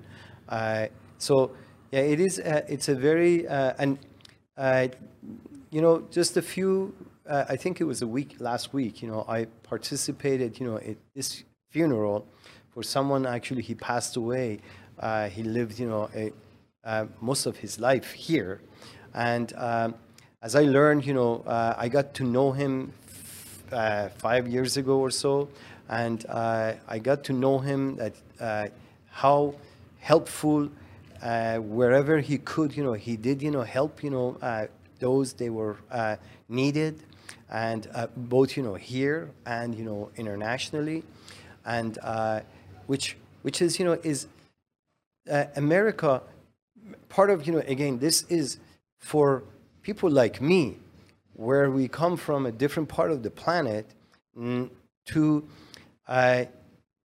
[0.50, 0.86] uh,
[1.18, 1.52] so
[1.92, 3.98] yeah it is uh, it's a very uh, and
[5.72, 6.94] you know just a few
[7.28, 10.98] I think it was a week last week you know I participated you know at
[11.16, 12.28] this funeral
[12.76, 14.60] for someone actually he passed away
[15.32, 16.32] he lived you know a,
[17.22, 18.62] most of his life here.
[19.14, 19.96] And um,
[20.42, 22.94] as I learned, you know, uh, I got to know him
[23.72, 25.50] uh, five years ago or so,
[25.90, 28.68] and uh, I got to know him that uh,
[29.10, 29.56] how
[30.00, 30.70] helpful
[31.22, 34.68] uh, wherever he could, you know, he did, you know, help, you know, uh,
[35.00, 35.78] those they were
[36.48, 37.02] needed,
[37.50, 41.04] and both, you know, here and you know, internationally,
[41.66, 41.98] and
[42.88, 44.28] which which is, you know, is
[45.56, 46.22] America
[47.10, 48.58] part of, you know, again, this is
[49.00, 49.44] for
[49.82, 50.78] people like me,
[51.34, 53.86] where we come from a different part of the planet,
[54.38, 54.70] mm,
[55.06, 55.48] to
[56.08, 56.46] uh,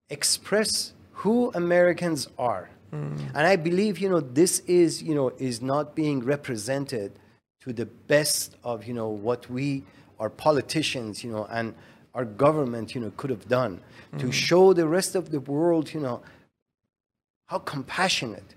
[0.09, 2.69] express who Americans are.
[2.91, 3.19] Mm.
[3.35, 7.11] And I believe, you know, this is, you know, is not being represented
[7.61, 9.83] to the best of, you know, what we,
[10.19, 11.73] our politicians, you know, and
[12.13, 13.79] our government, you know, could have done
[14.13, 14.19] mm.
[14.19, 16.21] to show the rest of the world, you know,
[17.47, 18.55] how compassionate,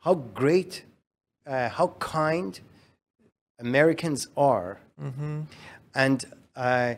[0.00, 0.84] how great
[1.46, 2.60] uh, how kind
[3.58, 5.42] Americans are, mm-hmm.
[5.94, 6.24] and
[6.56, 6.94] uh,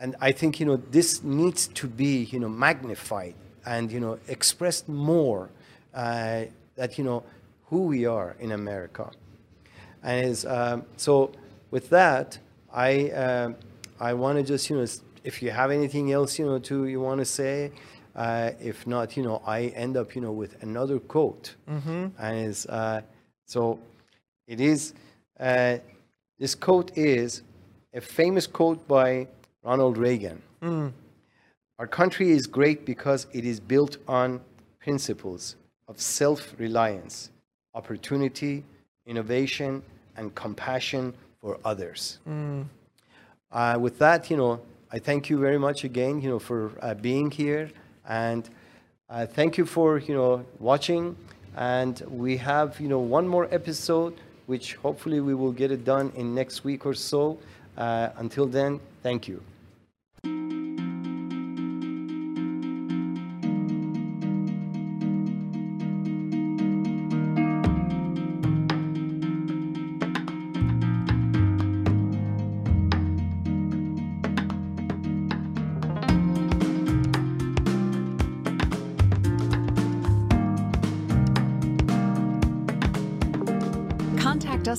[0.00, 4.18] and I think you know this needs to be you know magnified and you know
[4.28, 5.50] expressed more
[5.94, 6.44] uh,
[6.76, 7.22] that you know
[7.66, 9.10] who we are in America,
[10.02, 11.32] and is um, so
[11.70, 12.38] with that
[12.72, 13.52] I uh,
[14.00, 14.86] I want to just you know
[15.24, 17.72] if you have anything else you know to you want to say.
[18.16, 22.08] Uh, if not, you know, I end up, you know, with another quote, mm-hmm.
[22.18, 23.02] and is uh,
[23.46, 23.78] so
[24.48, 24.92] it is,
[25.38, 25.78] uh,
[26.38, 27.42] this quote is
[27.94, 29.28] a famous quote by
[29.62, 30.42] Ronald Reagan.
[30.62, 30.92] Mm.
[31.78, 34.40] Our country is great because it is built on
[34.80, 35.56] principles
[35.86, 37.30] of self reliance,
[37.74, 38.64] opportunity,
[39.06, 39.82] innovation,
[40.16, 42.18] and compassion for others.
[42.28, 42.66] Mm.
[43.50, 44.60] Uh, with that, you know,
[44.92, 47.70] I thank you very much again, you know, for uh, being here,
[48.06, 48.48] and
[49.08, 51.16] uh, thank you for, you know, watching.
[51.56, 54.14] And we have, you know, one more episode,
[54.46, 57.38] which hopefully we will get it done in next week or so.
[57.76, 59.42] Uh, until then, thank you.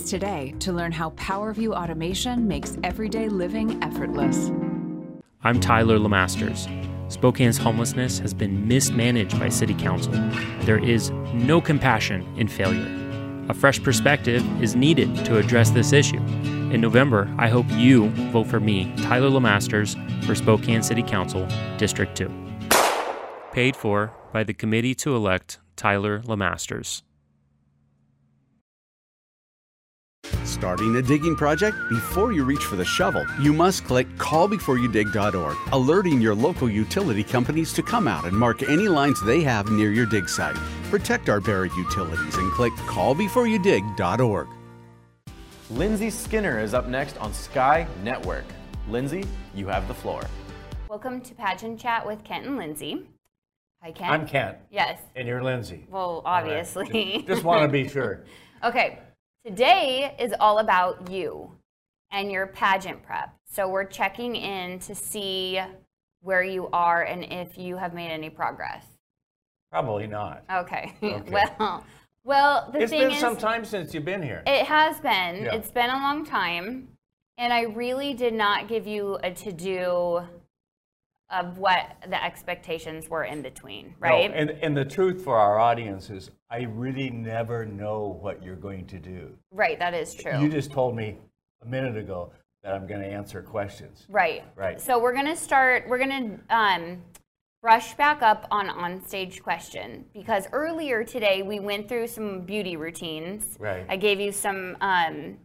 [0.09, 4.51] Today to learn how PowerView automation makes everyday living effortless.
[5.43, 6.67] I'm Tyler Lemasters.
[7.11, 10.13] Spokane's homelessness has been mismanaged by City Council.
[10.61, 12.87] There is no compassion in failure.
[13.49, 16.17] A fresh perspective is needed to address this issue.
[16.71, 19.95] In November, I hope you vote for me, Tyler Lemasters,
[20.25, 22.31] for Spokane City Council, District 2.
[23.51, 27.03] Paid for by the committee to elect Tyler Lemasters.
[30.59, 31.77] Starting a digging project?
[31.87, 37.71] Before you reach for the shovel, you must click callbeforeyoudig.org, alerting your local utility companies
[37.71, 40.57] to come out and mark any lines they have near your dig site.
[40.89, 44.49] Protect our buried utilities and click callbeforeyoudig.org.
[45.69, 48.43] Lindsay Skinner is up next on Sky Network.
[48.89, 49.23] Lindsay,
[49.55, 50.25] you have the floor.
[50.89, 53.07] Welcome to Pageant Chat with Kent and Lindsay.
[53.81, 54.11] Hi, Kent.
[54.11, 54.57] I'm Kent.
[54.69, 54.99] Yes.
[55.15, 55.87] And you're Lindsay.
[55.89, 57.13] Well, obviously.
[57.19, 58.25] Just, just want to be sure.
[58.65, 58.99] okay.
[59.45, 61.51] Today is all about you
[62.11, 63.33] and your pageant prep.
[63.45, 65.61] So we're checking in to see
[66.21, 68.85] where you are and if you have made any progress.
[69.71, 70.43] Probably not.
[70.51, 70.93] Okay.
[71.01, 71.31] Okay.
[71.31, 71.85] well,
[72.25, 74.43] well, the it's thing been is, some time since you've been here.
[74.45, 75.45] It has been.
[75.45, 75.55] Yeah.
[75.55, 76.89] It's been a long time.
[77.37, 80.21] And I really did not give you a to do
[81.31, 84.31] of what the expectations were in between, right?
[84.31, 88.55] No, and, and the truth for our audience is I really never know what you're
[88.55, 89.37] going to do.
[89.51, 90.39] right, that is true.
[90.39, 91.17] You just told me
[91.61, 92.31] a minute ago
[92.63, 94.05] that I'm going to answer questions.
[94.09, 94.43] Right.
[94.55, 94.81] Right.
[94.81, 95.87] So we're gonna start.
[95.87, 97.01] We're gonna um,
[97.61, 103.57] brush back up on on-stage question because earlier today we went through some beauty routines.
[103.59, 103.85] Right.
[103.87, 105.37] I gave you some um,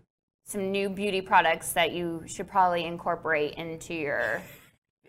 [0.45, 4.43] some new beauty products that you should probably incorporate into your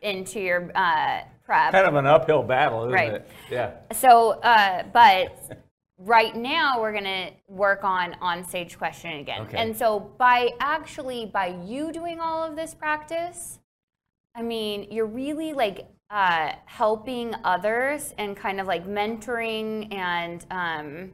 [0.02, 1.72] into your uh, prep.
[1.72, 3.14] Kind of an uphill battle, isn't Right.
[3.14, 3.30] it?
[3.50, 3.72] Yeah.
[3.94, 5.62] So, uh, but
[5.98, 9.42] right now we're gonna work on on-stage questioning again.
[9.44, 9.58] Okay.
[9.58, 13.60] And so by actually by you doing all of this practice,
[14.36, 21.14] I mean you're really like uh, helping others and kind of like mentoring and um,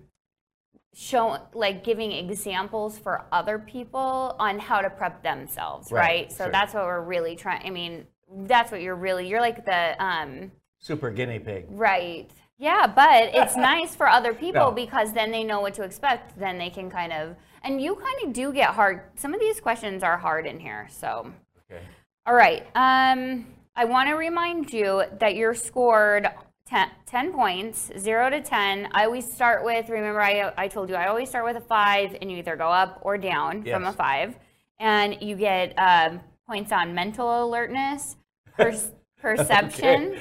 [0.93, 6.31] show like giving examples for other people on how to prep themselves, Right, right?
[6.31, 6.51] So sure.
[6.51, 7.65] that's what we're really trying.
[7.65, 8.05] I mean,
[8.45, 9.27] that's what you're really.
[9.27, 11.65] You're like the um, Super guinea pig.
[11.69, 12.29] Right.
[12.57, 14.71] Yeah, but it's nice for other people No.
[14.71, 16.37] because then they know what to expect.
[16.39, 19.03] Then they can kind of, and you kind of do get hard.
[19.15, 20.87] Some of these questions are hard in here.
[20.91, 21.31] So,
[21.71, 21.81] Okay.
[22.25, 22.63] all right.
[22.75, 26.27] Um, I want to remind you that you're scored
[26.67, 28.89] 10, 10 points, 0 to 10.
[28.91, 32.17] I always start with, remember, I, I told you I always start with a 5,
[32.21, 34.35] and you either go up or down from a 5.
[34.79, 38.17] And you get um, points on mental alertness,
[38.55, 38.75] per-
[39.21, 40.19] perception,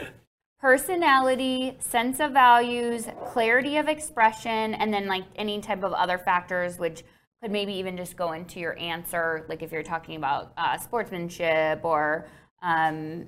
[0.60, 6.78] personality, sense of values, clarity of expression, and then like any type of other factors
[6.78, 7.02] which
[7.42, 11.80] could maybe even just go into your answer, like if you're talking about uh, sportsmanship
[11.84, 12.26] or
[12.62, 13.26] um,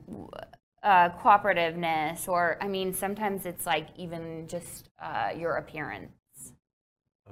[0.82, 6.10] uh, cooperativeness, or I mean, sometimes it's like even just uh, your appearance.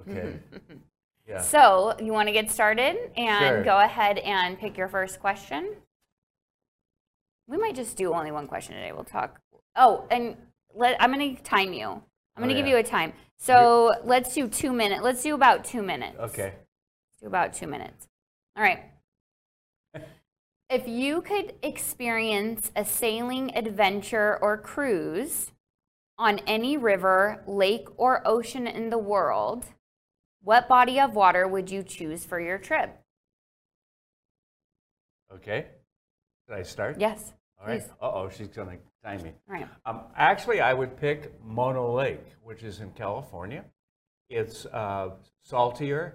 [0.09, 0.39] Okay.
[1.29, 1.41] Yeah.
[1.43, 3.65] So you want to get started and Sure.
[3.65, 5.77] go ahead and pick your first question.
[7.51, 8.93] We might just do only one question today.
[8.93, 9.41] We'll talk.
[9.75, 10.37] Oh, and
[10.73, 11.89] let, I'm going to time you.
[11.89, 12.03] I'm
[12.37, 13.13] Oh, going to give you a time.
[13.39, 15.03] So let's do two minutes.
[15.03, 16.17] Let's do about two minutes.
[16.19, 16.55] Okay.
[17.21, 18.07] do about two minutes.
[18.57, 18.85] All right.
[20.71, 25.51] if you could experience a sailing adventure or cruise
[26.19, 29.67] on any river, lake, or ocean in the world,
[30.43, 32.97] what body of water would you choose for your trip?
[35.35, 35.67] Okay.
[36.49, 37.01] Did I start?
[37.01, 37.81] Yes, All right.
[37.81, 37.91] please.
[38.01, 39.33] Uh oh, she's going to time me.
[39.49, 39.69] All right.
[39.85, 43.65] Um, actually, I would pick Mono Lake, which is in California.
[44.29, 45.11] It's uh,
[45.43, 46.15] saltier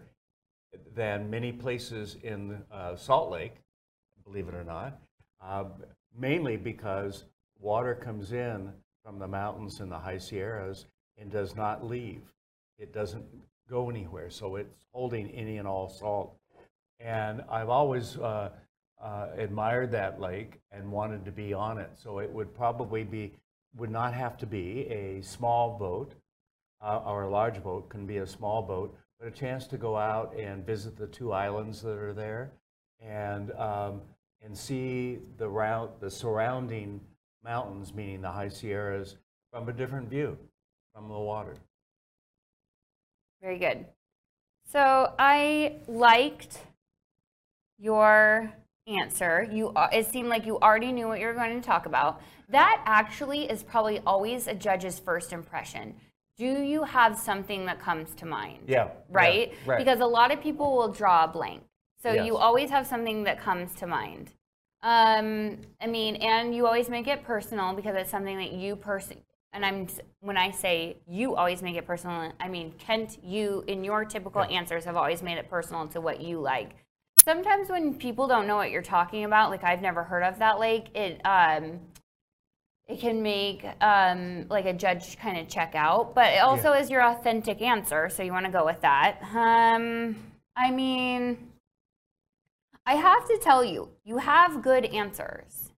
[0.96, 3.56] than many places in uh, Salt Lake,
[4.24, 5.00] believe it or not,
[5.44, 5.66] uh,
[6.18, 7.26] mainly because
[7.60, 8.72] water comes in
[9.04, 10.86] from the mountains in the high Sierras
[11.18, 12.22] and does not leave.
[12.78, 13.26] It doesn't
[13.70, 16.36] go anywhere, so it's holding any and all salt.
[17.00, 18.18] And I've always
[19.02, 21.92] uh, admired that lake and wanted to be on it.
[21.96, 23.34] So it would probably be,
[23.76, 26.14] would not have to be a small boat
[26.82, 29.98] uh, or a large boat, can be a small boat, but a chance to go
[29.98, 32.52] out and visit the two islands that are there
[33.02, 34.02] and, um,
[34.42, 37.00] and see the, round, the surrounding
[37.44, 39.18] mountains, meaning the high Sierras,
[39.52, 40.38] from a different view
[40.94, 41.56] from the water.
[43.42, 43.86] Very good.
[44.72, 46.60] So I liked
[47.78, 48.52] your
[48.88, 49.48] answer.
[49.52, 52.22] You, it seemed like you already knew what you were going to talk about.
[52.50, 55.96] That actually is probably always a judge's first impression.
[56.38, 58.60] do you have something that comes to mind?
[58.68, 58.90] Yeah.
[59.10, 59.52] Right?
[59.52, 59.78] yeah, right.
[59.78, 61.64] Because a lot of people will draw a blank.
[62.04, 62.26] So Yes.
[62.28, 64.34] you always have something that comes to mind.
[64.84, 69.18] Um, I mean, and you always make it personal because it's something that you person.
[69.54, 69.88] And I'm
[70.20, 73.18] when I say you always make it personal, I mean Kent.
[73.24, 76.72] You in your typical answers have always made it personal to what you like.
[77.26, 80.60] Sometimes when people don't know what you're talking about, like I've never heard of that
[80.60, 81.80] lake, it um,
[82.88, 86.92] it can make um, like a judge kind of check out, but it also is
[86.92, 89.18] your authentic answer, so you want to go with that.
[89.34, 90.16] Um,
[90.56, 91.50] I mean,
[92.86, 95.72] I have to tell you, you have good answers.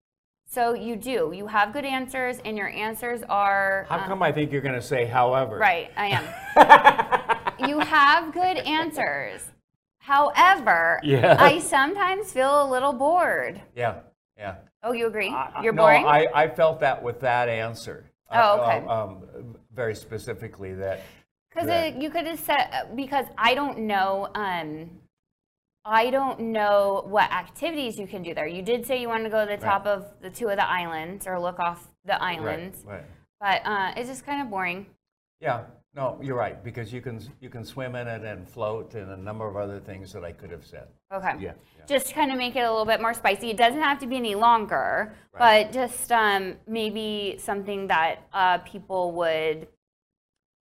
[0.49, 1.31] So you do.
[1.33, 3.85] You have good answers, and your answers are.
[3.87, 5.57] How um, come I think you're going to say however?
[5.57, 7.59] Right, I am.
[7.69, 9.43] you have good answers.
[10.07, 11.35] However, Yeah.
[11.37, 13.61] I sometimes feel a little bored.
[13.75, 13.95] Yeah,
[14.37, 14.55] yeah.
[14.81, 15.35] Oh, you agree?
[15.61, 16.05] You're no, boring?
[16.05, 18.09] I, I felt that with that answer.
[18.31, 18.87] Oh, Uh, okay.
[18.87, 21.01] um, um, very specifically that.
[21.49, 24.29] Because you could have said because I don't know.
[24.33, 24.91] Um,
[25.83, 28.47] I don't know what activities you can do there.
[28.47, 30.69] You did say you wanted to go to the top of the two of the
[30.69, 33.03] islands or look off the islands, Right,
[33.41, 33.63] right.
[33.63, 34.85] but uh, it's just kind of boring.
[35.41, 35.63] Yeah,
[35.97, 39.17] no, you're right, because you can, you can swim in it and float and a
[39.17, 40.87] number of other things that I could have said.
[41.11, 41.33] Okay.
[41.39, 41.53] Yeah.
[41.87, 43.49] Just kind of make it a little bit more spicy.
[43.49, 49.11] It doesn't have to be any longer, but just um, maybe something that uh, people
[49.13, 49.67] would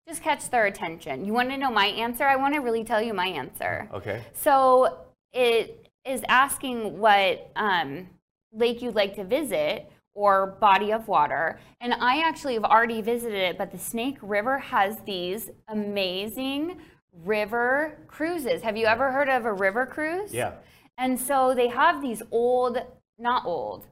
[0.06, 1.24] just catch their attention.
[1.24, 2.24] You want to know my answer?
[2.24, 3.88] I want to really tell you my answer.
[3.92, 4.22] Okay.
[4.34, 4.98] So
[5.32, 8.08] it is asking what um,
[8.52, 11.58] lake you'd like to visit or body of water.
[11.80, 16.78] And I actually have already visited it, but the Snake River has these amazing
[17.24, 18.62] river cruises.
[18.62, 20.32] Have you ever heard of a river cruise?
[20.32, 20.52] Yeah.
[20.96, 22.78] And so they have these old,
[23.18, 23.86] not old,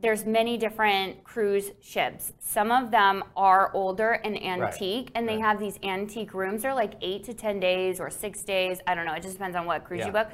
[0.00, 2.32] there's many different cruise ships.
[2.38, 6.62] Some of them are older and antique, and they have these antique rooms.
[6.62, 8.78] They're like eight to 10 days or six days.
[8.86, 9.14] I don't know.
[9.14, 10.28] It just depends on what cruise you book.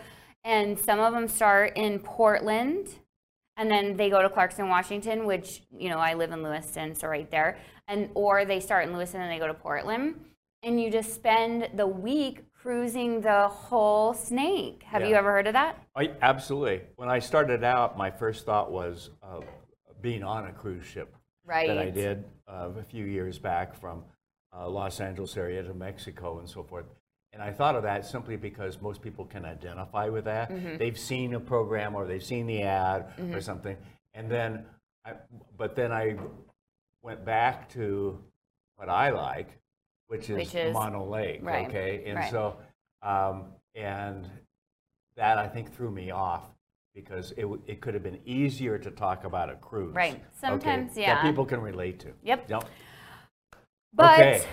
[0.44, 2.88] And some of them start in Portland,
[3.56, 7.08] and then they go to Clarkston, Washington, which, you know, I live in Lewiston, so
[7.08, 7.58] right there.
[7.86, 10.16] And or they start in Lewiston and they go to Portland.
[10.62, 14.82] And you just spend the week cruising the whole snake.
[14.84, 15.78] Have you ever heard of that?
[15.94, 16.80] I, absolutely.
[16.96, 19.40] When I started out, my first thought was uh,
[20.00, 21.14] being on a cruise ship.
[21.44, 21.68] right.
[21.68, 24.02] That I did uh, a few years back from
[24.56, 26.86] uh, Los Angeles area to Mexico and so forth.
[27.34, 30.50] And I thought of that simply because most people can identify with that.
[30.50, 30.78] Mhm.
[30.78, 33.42] They've seen a program or they've seen the ad or Mhm.
[33.42, 33.76] something.
[34.14, 34.64] And then,
[35.04, 35.14] I,
[35.56, 36.16] but then I
[37.02, 38.22] went back to
[38.76, 39.48] what I like,
[40.06, 41.40] which is, Which is- Mono Lake.
[41.42, 42.04] right, Okay.
[42.06, 42.30] And right.
[42.30, 42.56] so,
[43.02, 44.30] um, and
[45.16, 46.44] that I think threw me off
[46.94, 49.92] because it, it could have been easier to talk about a cruise.
[49.92, 50.14] Right.
[50.14, 51.16] okay, Sometimes, yeah.
[51.16, 52.14] That people can relate to.
[52.22, 52.48] Yep.
[52.48, 52.64] Yep.
[53.92, 54.44] But okay.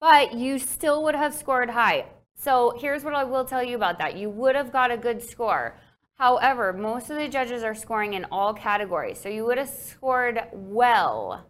[0.00, 2.06] But you still would have scored high.
[2.34, 4.16] So here's what I will tell you about that.
[4.16, 5.76] You would have got a good score.
[6.14, 9.20] However, most of the judges are scoring in all categories.
[9.20, 11.46] So you would have scored well.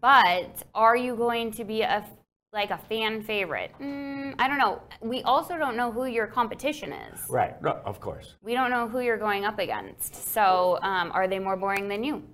[0.00, 2.04] But are you going to be a
[2.52, 3.72] like a fan favorite?
[3.80, 4.82] Mm, I don't know.
[5.00, 7.20] We also don't know who your competition is.
[7.28, 7.60] Right.
[7.62, 8.34] No, of course.
[8.42, 10.14] We don't know who you're going up against.
[10.32, 12.24] So um, are they more boring than you?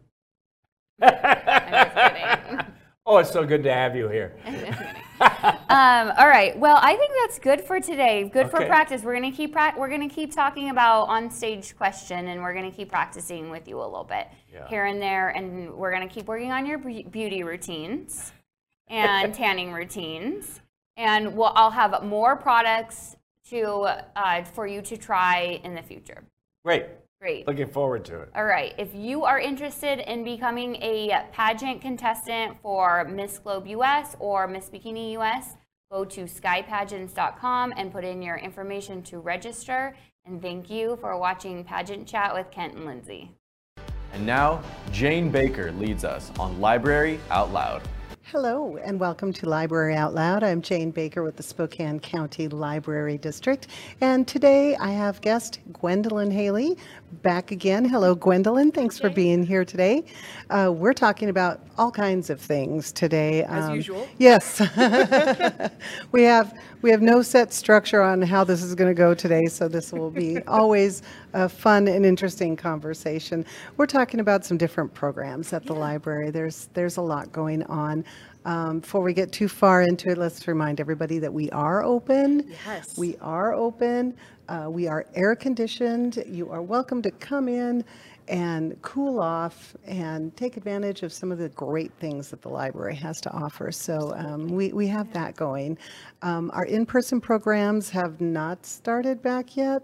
[3.09, 4.35] Oh, it's so good to have you here.
[5.21, 6.59] um, all right.
[6.59, 8.29] Well, I think that's good for today.
[8.29, 9.03] Good for practice.
[9.05, 12.89] We're gonna keep we're gonna keep talking about on stage question, and we're gonna keep
[12.91, 14.67] practicing with you a little bit Yeah.
[14.69, 18.33] here and there, and we're gonna keep working on your beauty routines
[18.89, 20.61] and tanning routines,
[20.97, 23.17] and we'll I'll have more products
[23.51, 23.67] to
[24.17, 26.25] uh, for you to try in the future.
[26.65, 26.87] Great.
[27.21, 27.47] Great.
[27.47, 28.31] Looking forward to it.
[28.35, 28.75] All right.
[28.77, 34.69] If you are interested in becoming a pageant contestant for Miss Globe US or Miss
[34.69, 35.57] Bikini US,
[35.91, 39.97] go to skypageants.com and put in your information to register.
[40.27, 43.31] And thank you for watching Pageant Chat with Kent and Lindsay.
[44.13, 44.63] And now,
[44.93, 47.83] Jane Baker leads us on Library Out Loud.
[48.33, 50.43] Hello, and welcome to Library Out Loud.
[50.43, 53.69] I'm Jane Baker with the Spokane County Library District.
[54.01, 56.77] And today I have guest Gwendolyn Haley
[57.23, 57.85] back again.
[57.85, 58.73] Hello, Gwendolyn.
[58.73, 60.03] Thanks for being here today.
[60.51, 63.45] Uh, we're talking about all kinds of things today.
[63.45, 64.09] As Um, usual.
[64.19, 64.61] Yes.
[66.11, 66.53] we have
[66.83, 69.93] we have no set structure on how this is going to go today, so this
[69.93, 71.03] will be always
[71.37, 73.45] a fun and interesting conversation.
[73.77, 76.31] We're talking about some different programs at the library.
[76.31, 78.05] There's there's a lot going on.
[78.47, 82.55] Um, before we get too far into it, let's remind everybody that we are open.
[82.65, 82.97] Yes.
[82.97, 84.17] We are open.
[84.49, 86.25] Uh, we are air conditioned.
[86.27, 87.85] You are welcome to come in
[88.29, 92.95] and cool off and take advantage of some of the great things that the library
[92.95, 93.71] has to offer.
[93.71, 95.77] So um, we, we have that going.
[96.23, 99.83] Um, our in-person programs have not started back yet.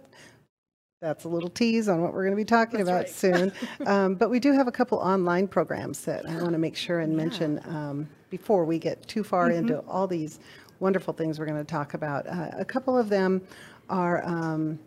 [1.03, 3.53] That's a little tease on what we're going to be talking about soon.
[3.86, 7.00] um, but we do have a couple online programs that I want to make sure
[7.00, 9.57] and mention um, before we get too far Mhm.
[9.57, 10.38] into all these
[10.78, 12.28] wonderful things we're going to talk about.
[12.28, 13.42] Uh, a couple of them
[13.90, 14.78] are um,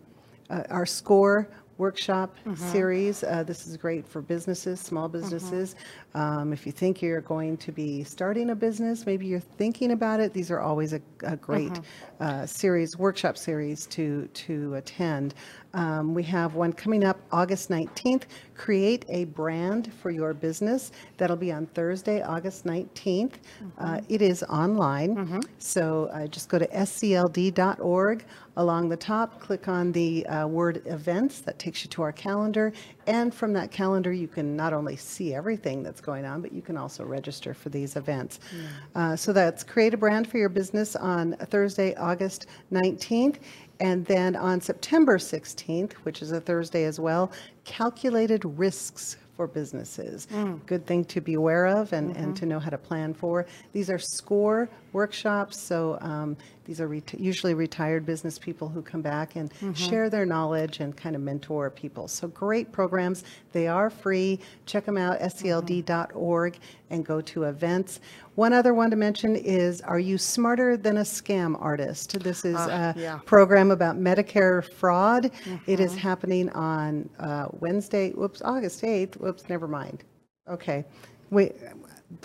[0.50, 2.58] uh, our SCORE workshop Mhm.
[2.58, 3.22] series.
[3.22, 5.76] Uh, this is great for businesses, small businesses.
[6.16, 10.22] Um, if you think you're going to be starting a business, maybe you're thinking about
[10.22, 11.84] it, these are always a, a great Mhm.
[12.22, 15.34] uh, series, workshop series to, to attend.
[15.74, 18.24] Um, we have one coming up August 19th,
[18.56, 20.94] Create a Brand for Your Business.
[21.18, 23.34] That'll be on Thursday, August 19th.
[23.78, 28.26] Uh, it is online, so uh, just go to scld.org.
[28.58, 31.42] Along the top, click on the uh, word events.
[31.42, 32.72] That takes you to our calendar.
[33.08, 36.62] And from that calendar, you can not only see everything that's going on, but you
[36.62, 38.40] can also register for these events.
[38.40, 38.66] Mm.
[38.96, 43.38] Uh, so that's Create a Brand for Your Business on Thursday, August 19th.
[43.80, 47.32] And then on September 16th, which is a Thursday as well,
[47.66, 50.28] Calculated Risks for Businesses.
[50.32, 50.66] Mm.
[50.66, 52.34] Good thing to be aware of and, and mm-hmm.
[52.34, 53.46] to know how to plan for.
[53.74, 59.02] These are SCORE workshops, so um, these are reti- usually retired business people who come
[59.02, 59.76] back and Mhm.
[59.76, 62.08] share their knowledge and kind of mentor people.
[62.08, 63.24] So great programs.
[63.52, 64.40] They are free.
[64.66, 66.58] Check them out, scld.org,
[66.90, 68.00] and go to events.
[68.36, 72.18] One other one to mention is Are You Smarter Than a Scam Artist?
[72.22, 73.20] This is Ah, a yeah.
[73.26, 75.30] program about Medicare fraud.
[75.68, 75.98] It is Mhm.
[75.98, 79.16] happening on uh, Wednesday, whoops, August 8th.
[79.20, 80.04] Whoops, never mind.
[80.50, 80.86] Okay.
[81.32, 81.52] We,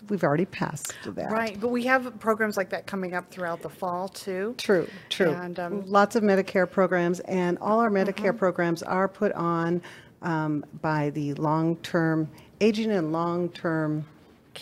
[0.08, 1.30] we've already passed that.
[1.30, 4.54] Right, but we have programs like that coming up throughout the fall too.
[4.58, 5.30] True, true.
[5.30, 8.38] And um, Lots of Medicare programs, and all our Medicare Mhm.
[8.38, 9.80] programs are put on
[10.22, 12.28] um, by the long-term,
[12.60, 14.04] aging and long-term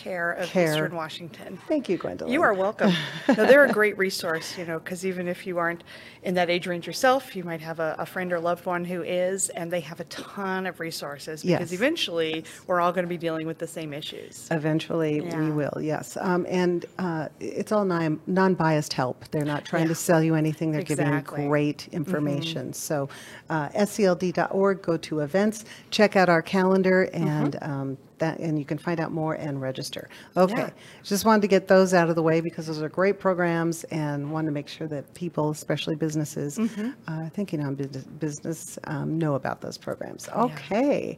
[0.03, 0.71] care of Care.
[0.71, 1.59] Eastern Washington.
[1.67, 2.31] Thank you, Gwendolyn.
[2.33, 2.91] You are welcome.
[3.27, 5.83] no, they're a great resource, you know, because even if you aren't
[6.23, 9.01] in that age range yourself, you might have a, a friend or loved one who
[9.03, 11.73] is, and they have a ton of resources because Yes.
[11.73, 14.47] eventually we're all going to be dealing with the same issues.
[14.51, 16.17] Eventually, we will, yes.
[16.21, 19.25] Um, And uh, it's all non- non-biased help.
[19.31, 19.89] They're not trying Yeah.
[19.89, 20.71] to sell you anything.
[20.71, 22.73] They're giving you great information.
[22.73, 23.09] So
[23.49, 28.77] uh, scld.org, go to events, check out our calendar, and um, that, and you can
[28.77, 30.09] find out more and register.
[30.37, 30.69] Okay, Yeah.
[31.03, 34.31] just wanted to get those out of the way because those are great programs and
[34.31, 36.93] wanted to make sure that people, especially businesses, Mhm.
[37.07, 40.27] uh, thinking on business, business um, know about those programs.
[40.29, 41.17] Okay.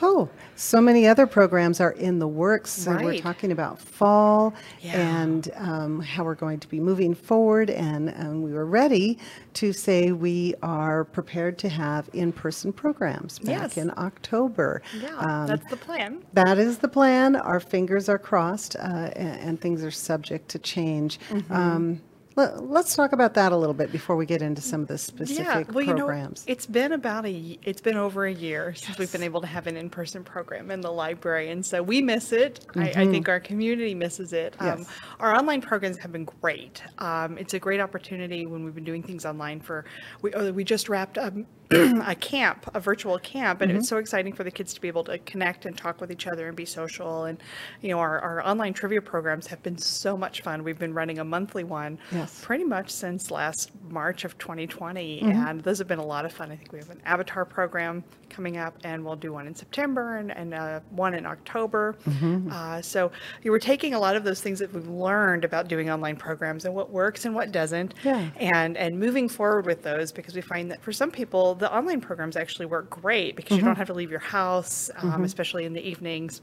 [0.00, 2.70] Oh, so many other programs are in the works.
[2.70, 5.20] So we're talking about fall Yeah.
[5.22, 7.68] and um, how we're going to be moving forward.
[7.70, 9.18] And um, we were ready
[9.54, 13.76] to say we are prepared to have in-person programs back Yes.
[13.76, 14.82] in October.
[15.00, 16.22] Yeah, Um, that's the plan.
[16.32, 17.36] that is the plan.
[17.36, 21.20] Our fingers are crossed, uh, and, and things are subject to change.
[21.30, 21.98] Mhm.
[22.36, 24.88] Um, let, let's talk about that a little bit before we get into some of
[24.88, 26.44] the specific yeah, well, you know, programs.
[26.46, 29.66] it's been about a, it's been over a year since we've been able to have
[29.66, 32.66] an in-person program in the library, and so we miss it.
[32.76, 33.10] I, I Mhm.
[33.10, 34.54] think our community misses it.
[34.60, 34.88] Um, Yes.
[35.20, 36.82] our online programs have been great.
[36.98, 39.84] Um, it's a great opportunity when we've been doing things online for.
[40.22, 41.46] We oh, we just wrapped um,
[42.06, 43.88] a camp, a virtual camp, and it was Mhm.
[43.88, 46.46] so exciting for the kids to be able to connect and talk with each other
[46.48, 47.24] and be social.
[47.24, 47.42] And
[47.80, 50.62] you know, our, our online trivia programs have been so much fun.
[50.64, 52.40] We've been running a monthly one Yes.
[52.44, 55.34] pretty much since last March of 2020, Mhm.
[55.50, 56.50] and those have been a lot of fun.
[56.52, 60.16] I think we have an avatar program coming up, and we'll do one in September
[60.16, 61.94] and, and uh, one in October.
[62.08, 62.50] Mhm.
[62.50, 63.12] Uh, so
[63.42, 66.64] you were taking a lot of those things that we've learned about doing online programs
[66.64, 68.28] and what works and what doesn't, Yeah.
[68.40, 72.00] and and moving forward with those because we find that for some people the online
[72.00, 73.66] programs actually work great because you Mhm.
[73.66, 75.24] don't have to leave your house, um, Mhm.
[75.24, 76.40] especially in the evenings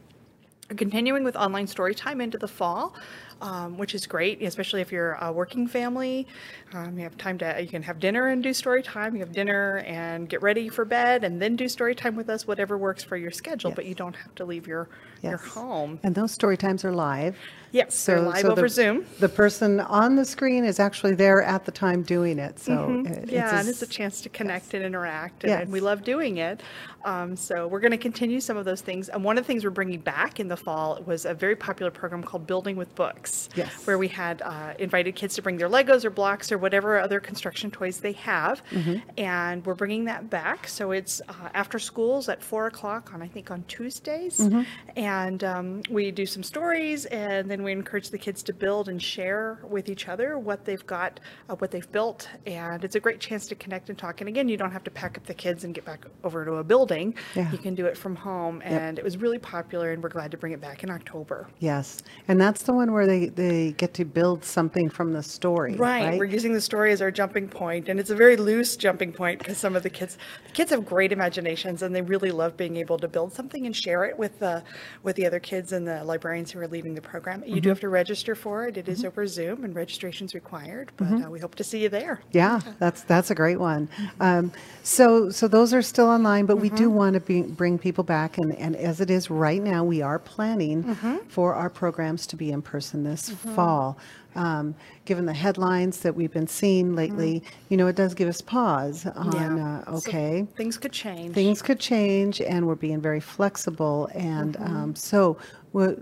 [0.78, 2.94] continuing with online story time into the fall,
[3.42, 6.28] um, which is great, especially if you're a working family.
[6.74, 9.16] Um, you have time to, you can have dinner and do story time.
[9.16, 12.46] You have dinner and get ready for bed and then do story time with us,
[12.48, 14.88] whatever works for your schedule, but you don't have to leave your,
[15.24, 16.00] your home.
[16.04, 17.38] And those story times are live.
[17.72, 19.06] Yes, they're live over the, Zoom.
[19.20, 22.58] The person on the screen is actually there at the time doing it.
[22.60, 23.24] So Mhm.
[23.24, 25.62] it- yeah, a and it's a chance to connect and interact, and, Yes.
[25.64, 26.62] and we love doing it.
[27.06, 29.08] Um, so we're going to continue some of those things.
[29.10, 31.92] And one of the things we're bringing back in the fall was a very popular
[31.92, 33.86] program called Building with Books, Yes.
[33.86, 37.20] where we had uh, invited kids to bring their Legos or blocks or whatever other
[37.20, 39.02] construction toys they have, Mhm.
[39.18, 40.68] and we're bringing that back.
[40.68, 44.66] So it's uh, after schools at four o'clock on I think on Tuesdays, Mhm.
[44.96, 49.02] and um, we do some stories, and then we encourage the kids to build and
[49.02, 51.20] share with each other what they've got,
[51.50, 54.22] uh, what they've built, and it's a great chance to connect and talk.
[54.22, 56.54] And again, you don't have to pack up the kids and get back over to
[56.56, 57.16] a building.
[57.36, 57.52] Yeah.
[57.52, 58.72] You can do it from home, Yep.
[58.82, 61.48] and it was really popular, and we're glad to bring it back in October.
[61.60, 65.76] Yes, and that's the one where they, they get to build something from the story,
[65.76, 66.06] Right.
[66.10, 66.20] right?
[66.20, 69.40] We're using the story as our jumping point, and it's a very loose jumping point
[69.40, 70.18] because some of the kids,
[70.48, 73.76] the kids have great imaginations, and they really love being able to build something and
[73.76, 74.64] share it with the
[75.04, 77.44] with the other kids and the librarians who are leaving the program.
[77.46, 77.72] You do Mhm.
[77.72, 78.78] have to register for it.
[78.78, 80.92] It is over Zoom, and registration's required.
[80.98, 81.26] But Mhm.
[81.28, 82.20] uh, we hope to see you there.
[82.32, 83.90] Yeah, that's that's a great one.
[84.20, 84.52] Um,
[84.84, 88.38] so so those are still online, but we do want to be, bring people back,
[88.38, 91.20] and, and as it is right now, we are planning Mhm.
[91.28, 93.56] for our programs to be in person this Mhm.
[93.56, 93.98] fall.
[94.36, 98.42] Um, given the headlines that we've been seeing lately, you know, it does give us
[98.42, 99.82] pause on Yeah.
[99.88, 100.48] uh, So okay.
[100.56, 101.34] things could change.
[101.34, 104.70] Things could change, and we're being very flexible, and Mhm.
[104.70, 105.38] um, so
[105.74, 105.98] we're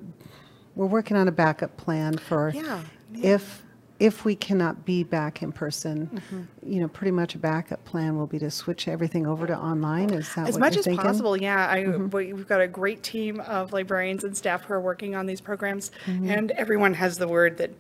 [0.76, 2.82] we're working on a backup plan for Yeah,
[3.24, 3.64] if
[4.00, 6.22] if we cannot be back in person.
[6.32, 6.46] Mhm.
[6.64, 10.12] You know, pretty much a backup plan will be to switch everything over to online.
[10.12, 11.04] Is that as much as thinking?
[11.04, 12.12] possible yeah I, Mhm.
[12.14, 15.42] we, we've got a great team of librarians and staff who are working on these
[15.42, 16.30] programs Mhm.
[16.30, 17.72] and everyone has the word that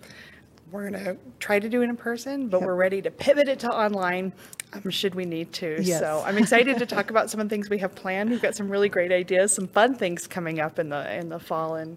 [0.71, 3.59] we're going to try to do it in person but we're ready to pivot it
[3.59, 4.33] to online
[4.73, 5.99] um, should we need to Yes.
[6.01, 8.53] so i'm excited to talk about some of the things we have planned we've got
[8.53, 11.95] some really great ideas some fun things coming up in the in the fall and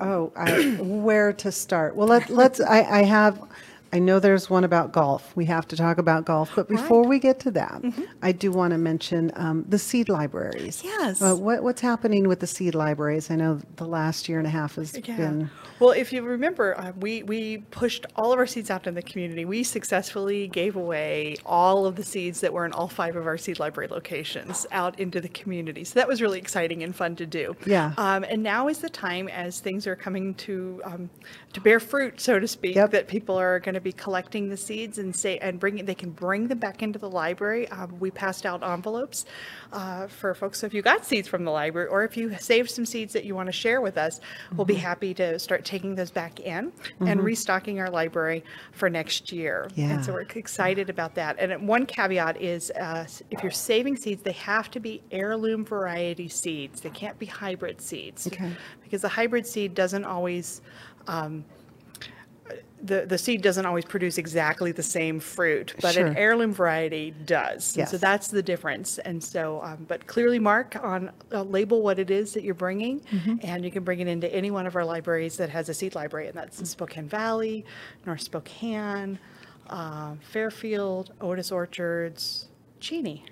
[0.00, 1.96] Oh, I, where to start?
[1.96, 2.60] Well, let, let's.
[2.60, 3.40] I, I have.
[3.94, 5.34] I know there's one about golf.
[5.36, 7.80] We have to talk about golf, but before we get to that,
[8.22, 10.82] I do want to mention um, the seed libraries.
[10.82, 11.22] Yes.
[11.22, 13.30] Uh, what, what's happening with the seed libraries?
[13.30, 15.16] I know the last year and a half has Yeah.
[15.16, 15.50] been.
[15.78, 19.02] Well, if you remember, uh, we, we pushed all of our seeds out in the
[19.02, 19.44] community.
[19.44, 23.38] We successfully gave away all of the seeds that were in all five of our
[23.38, 25.84] seed library locations out into the community.
[25.84, 27.54] So that was really exciting and fun to do.
[27.64, 27.92] Yeah.
[27.96, 31.10] Um, and now is the time as things are coming to um,
[31.54, 34.98] to bear fruit, so to speak, that people are going to be collecting the seeds
[34.98, 37.68] and say and bring they can bring them back into the library.
[37.68, 39.24] Um, we passed out envelopes
[39.72, 40.58] uh, for folks.
[40.58, 43.24] So if you got seeds from the library, or if you saved some seeds that
[43.24, 44.20] you want to share with us,
[44.56, 44.78] we'll be Mhm.
[44.78, 47.24] happy to start taking those back in and Mhm.
[47.24, 48.42] restocking our library
[48.72, 49.68] for next year.
[49.76, 49.90] Yeah.
[49.90, 51.36] And so we're excited about that.
[51.38, 56.28] And one caveat is uh, if you're saving seeds, they have to be heirloom variety
[56.28, 56.80] seeds.
[56.80, 58.50] They can't be hybrid seeds Okay.
[58.82, 60.60] because the hybrid seed doesn't always
[61.08, 61.44] um,
[62.82, 67.74] the, the seed doesn't always produce exactly the same fruit, but an heirloom variety does.
[67.78, 68.98] And so that's the difference.
[68.98, 73.00] And so, um, but clearly mark on, uh, label what it is that you're bringing,
[73.00, 73.40] Mhm.
[73.42, 75.94] and you can bring it into any one of our libraries that has a seed
[75.94, 77.64] library, and that's Spokane Valley,
[78.04, 79.18] North Spokane,
[79.70, 82.48] uh, Fairfield, Otis Orchards,
[82.80, 83.24] Cheney.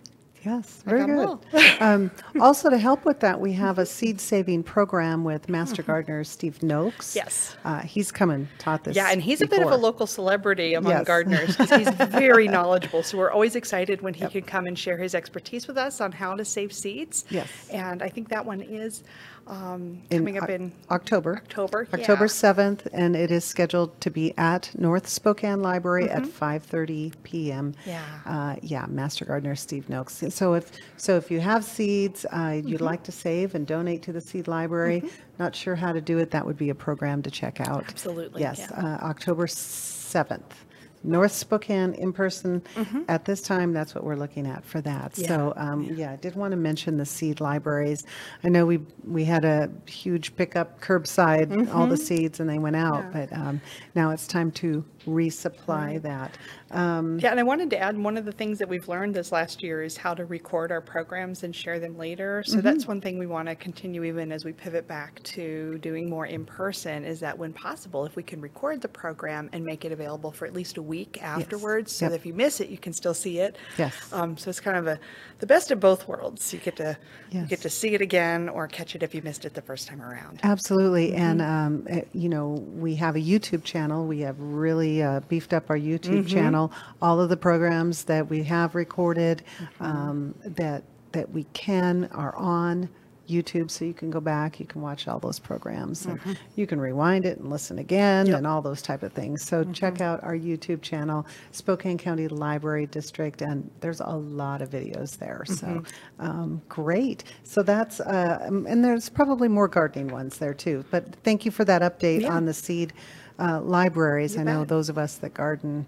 [0.45, 1.39] Yes, very good.
[1.81, 6.25] um, also, to help with that, we have a seed saving program with Master Gardener
[6.25, 7.15] Steve Noakes.
[7.15, 7.57] Yes.
[7.65, 8.97] Uh, he's come and taught this.
[8.97, 11.07] Yeah, and he's a bit of a local celebrity among Yes.
[11.07, 13.03] gardeners because he's very knowledgeable.
[13.03, 16.11] So we're always excited when he can come and share his expertise with us on
[16.13, 17.25] how to save seeds.
[17.31, 17.49] Yes.
[17.71, 19.05] And I think that one is
[19.47, 21.37] um, In coming up in October.
[21.37, 21.89] October.
[21.93, 22.29] October yeah.
[22.29, 26.29] 7th, and it is scheduled to be at North Spokane Library at Mhm.
[26.29, 27.75] 5:30 p.m.
[27.85, 28.03] Yeah.
[28.25, 30.23] Uh, yeah, Master Gardener Steve Noakes.
[30.31, 32.85] So if so, if you have seeds uh, you'd Mhm.
[32.85, 35.03] like to save and donate to the seed library,
[35.39, 37.85] not sure how to do it, that would be a program to check out.
[37.89, 38.99] Absolutely, Yes, yeah.
[39.01, 40.65] uh, October 7th.
[41.05, 43.05] North Spokane in person Mhm.
[43.09, 43.73] at this time.
[43.73, 45.17] That's what we're looking at for that.
[45.17, 48.05] So, um, yeah, I did want to mention the seed libraries.
[48.45, 51.99] I know we we had a huge pickup curbside, all the Mhm.
[51.99, 53.05] seeds, and they went out.
[53.05, 53.27] Yeah.
[53.27, 53.61] But um,
[53.95, 56.03] now it's time to resupply Right.
[56.03, 56.39] that.
[56.71, 59.33] Um, Yeah, and I wanted to add one of the things that we've learned this
[59.33, 62.43] last year is how to record our programs and share them later.
[62.47, 62.63] So Mhm.
[62.63, 66.27] that's one thing we want to continue even as we pivot back to doing more
[66.27, 69.93] in person is that when possible, if we can record the program and make it
[69.93, 72.11] available for at least a week afterwards, so Yep.
[72.11, 73.57] that if you miss it, you can still see it.
[73.79, 73.95] Yes.
[74.13, 74.99] Um, so it's kind of a
[75.41, 76.53] the best of both worlds.
[76.53, 76.97] You get to
[77.31, 79.89] you get to see it again or catch it if you missed it the first
[79.89, 80.39] time around.
[80.43, 81.15] Absolutely.
[81.15, 81.49] And, Mhm.
[81.49, 84.07] um, eh, you know, we have a YouTube channel.
[84.07, 86.29] We have really uh, beefed up our YouTube Mhm.
[86.29, 86.73] channel.
[87.01, 89.85] All of the programs that we have recorded Mm-hmm.
[89.85, 90.83] um, that,
[91.13, 92.89] that we can are on
[93.29, 96.37] YouTube, so you can go back, you can watch all those programs, and Mhm.
[96.57, 98.39] you can rewind it and listen again, Yep.
[98.39, 99.43] and all those type of things.
[99.43, 104.71] So check out our YouTube channel, Spokane County Library District, and there's a lot of
[104.71, 105.45] videos there.
[105.47, 105.87] So Mhm.
[106.19, 107.23] um, great.
[107.45, 110.85] So that's uh, and there's probably more gardening ones there too.
[110.91, 112.35] But thank you for that update Yeah.
[112.35, 112.93] on the seed
[113.39, 114.35] uh, libraries.
[114.35, 115.87] You I know those of us that garden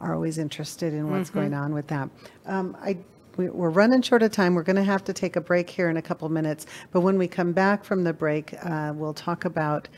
[0.00, 1.34] are always interested in what's Mhm.
[1.34, 2.08] going on with that.
[2.46, 2.98] Um, I
[3.36, 4.54] we- we're running short of time.
[4.54, 6.66] We're going to have to take a break here in a couple minutes.
[6.92, 9.88] But when we come back from the break, uh, we'll talk about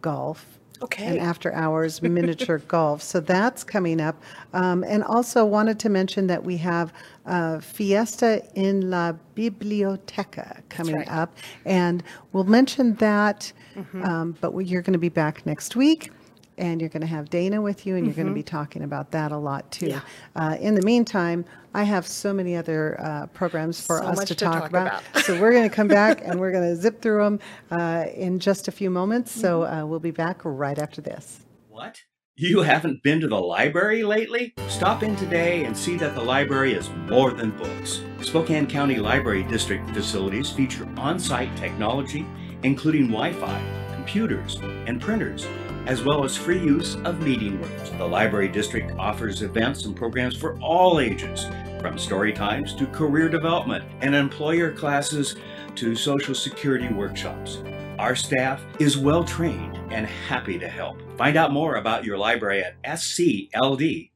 [0.00, 0.58] golf.
[0.80, 1.04] Okay.
[1.06, 3.02] And after hours miniature golf.
[3.02, 4.16] So that's coming up.
[4.54, 6.94] Um, and also wanted to mention that we have
[7.26, 11.12] uh, Fiesta in la Biblioteca coming right.
[11.12, 11.36] up.
[11.66, 14.04] And we'll mention that, Mhm.
[14.06, 16.10] um, but we- you're going to be back next week.
[16.58, 19.10] And you're going to have Dana with you, and you're going to be talking about
[19.12, 19.86] that a lot too.
[19.88, 20.00] Yeah.
[20.36, 21.44] Uh, in the meantime,
[21.74, 24.86] I have so many other uh, programs for So us to to talk, talk about.
[25.10, 25.24] about.
[25.24, 27.40] so we're going to come back and we're going to zip through them
[27.70, 29.30] uh, in just a few moments.
[29.32, 29.78] So Mm-hmm.
[29.78, 31.44] uh, we'll be back right after this.
[31.68, 32.00] What?
[32.40, 34.54] You haven't been to the library lately?
[34.68, 38.00] Stop in today and see that the library is more than books.
[38.22, 42.24] Spokane County Library District facilities feature on site technology,
[42.62, 43.60] including Wi Fi,
[43.94, 44.56] computers,
[44.86, 45.46] and printers,
[45.88, 47.90] as well as free use of meeting rooms.
[47.92, 51.46] The Library District offers events and programs for all ages,
[51.80, 55.36] from story times to career development and employer classes
[55.76, 57.62] to social security workshops.
[57.98, 60.98] Our staff is well trained and happy to help.
[61.16, 64.10] Find out more about your library at scld.org.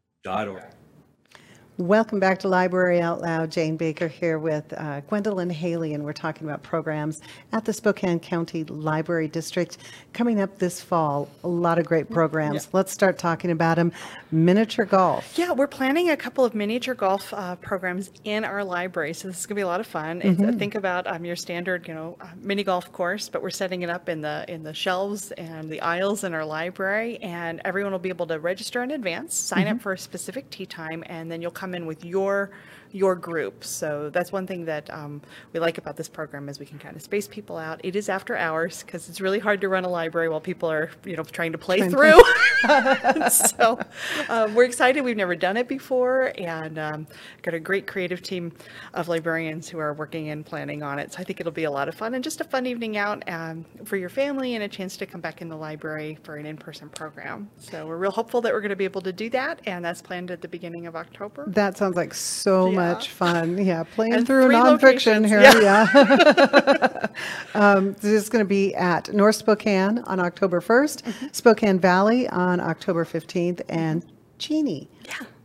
[1.82, 3.50] Welcome back to Library Out Loud.
[3.50, 7.20] Jane Baker here with uh, Gwendolyn Haley, and we're talking about programs
[7.50, 9.78] at the Spokane County Library District
[10.12, 11.28] coming up this fall.
[11.42, 12.68] A lot of great programs.
[12.72, 13.90] Let's start talking about them.
[14.30, 15.36] Miniature golf.
[15.36, 19.40] Yeah, we're planning a couple of miniature golf uh, programs in our library, so this
[19.40, 20.22] is going to be a lot of fun.
[20.22, 20.58] Uh, Mhm.
[20.60, 23.90] think about um, your standard, you know, uh, mini golf course, but we're setting it
[23.90, 27.98] up in the in the shelves and the aisles in our library, and everyone will
[27.98, 29.80] be able to register in advance, sign up Mhm.
[29.80, 32.50] for a specific tee time, and then you'll come in with your
[32.92, 33.64] your group.
[33.64, 35.22] So that's one thing that um,
[35.52, 37.80] we like about this program is we can kind of space people out.
[37.82, 40.90] It is after hours because it's really hard to run a library while people are,
[41.04, 42.22] you know, trying to play Trying to- through.
[43.30, 43.78] so
[44.28, 45.02] um, we're excited.
[45.02, 47.06] We've never done it before, and um,
[47.42, 48.52] got a great creative team
[48.94, 51.12] of librarians who are working and planning on it.
[51.12, 53.28] So I think it'll be a lot of fun and just a fun evening out
[53.28, 56.46] um, for your family and a chance to come back in the library for an
[56.46, 57.50] in-person program.
[57.58, 60.02] So we're real hopeful that we're going to be able to do that, and that's
[60.02, 61.44] planned at the beginning of October.
[61.48, 63.58] That sounds like so much fun.
[63.64, 65.40] Yeah, playing And through nonfiction here.
[65.40, 65.86] yeah.
[65.94, 67.06] Yeah.
[67.54, 71.26] um, this is going to be at North Spokane on October 1st, Mm-hmm.
[71.32, 74.04] Spokane Valley on October 15th, and
[74.38, 74.88] Cheney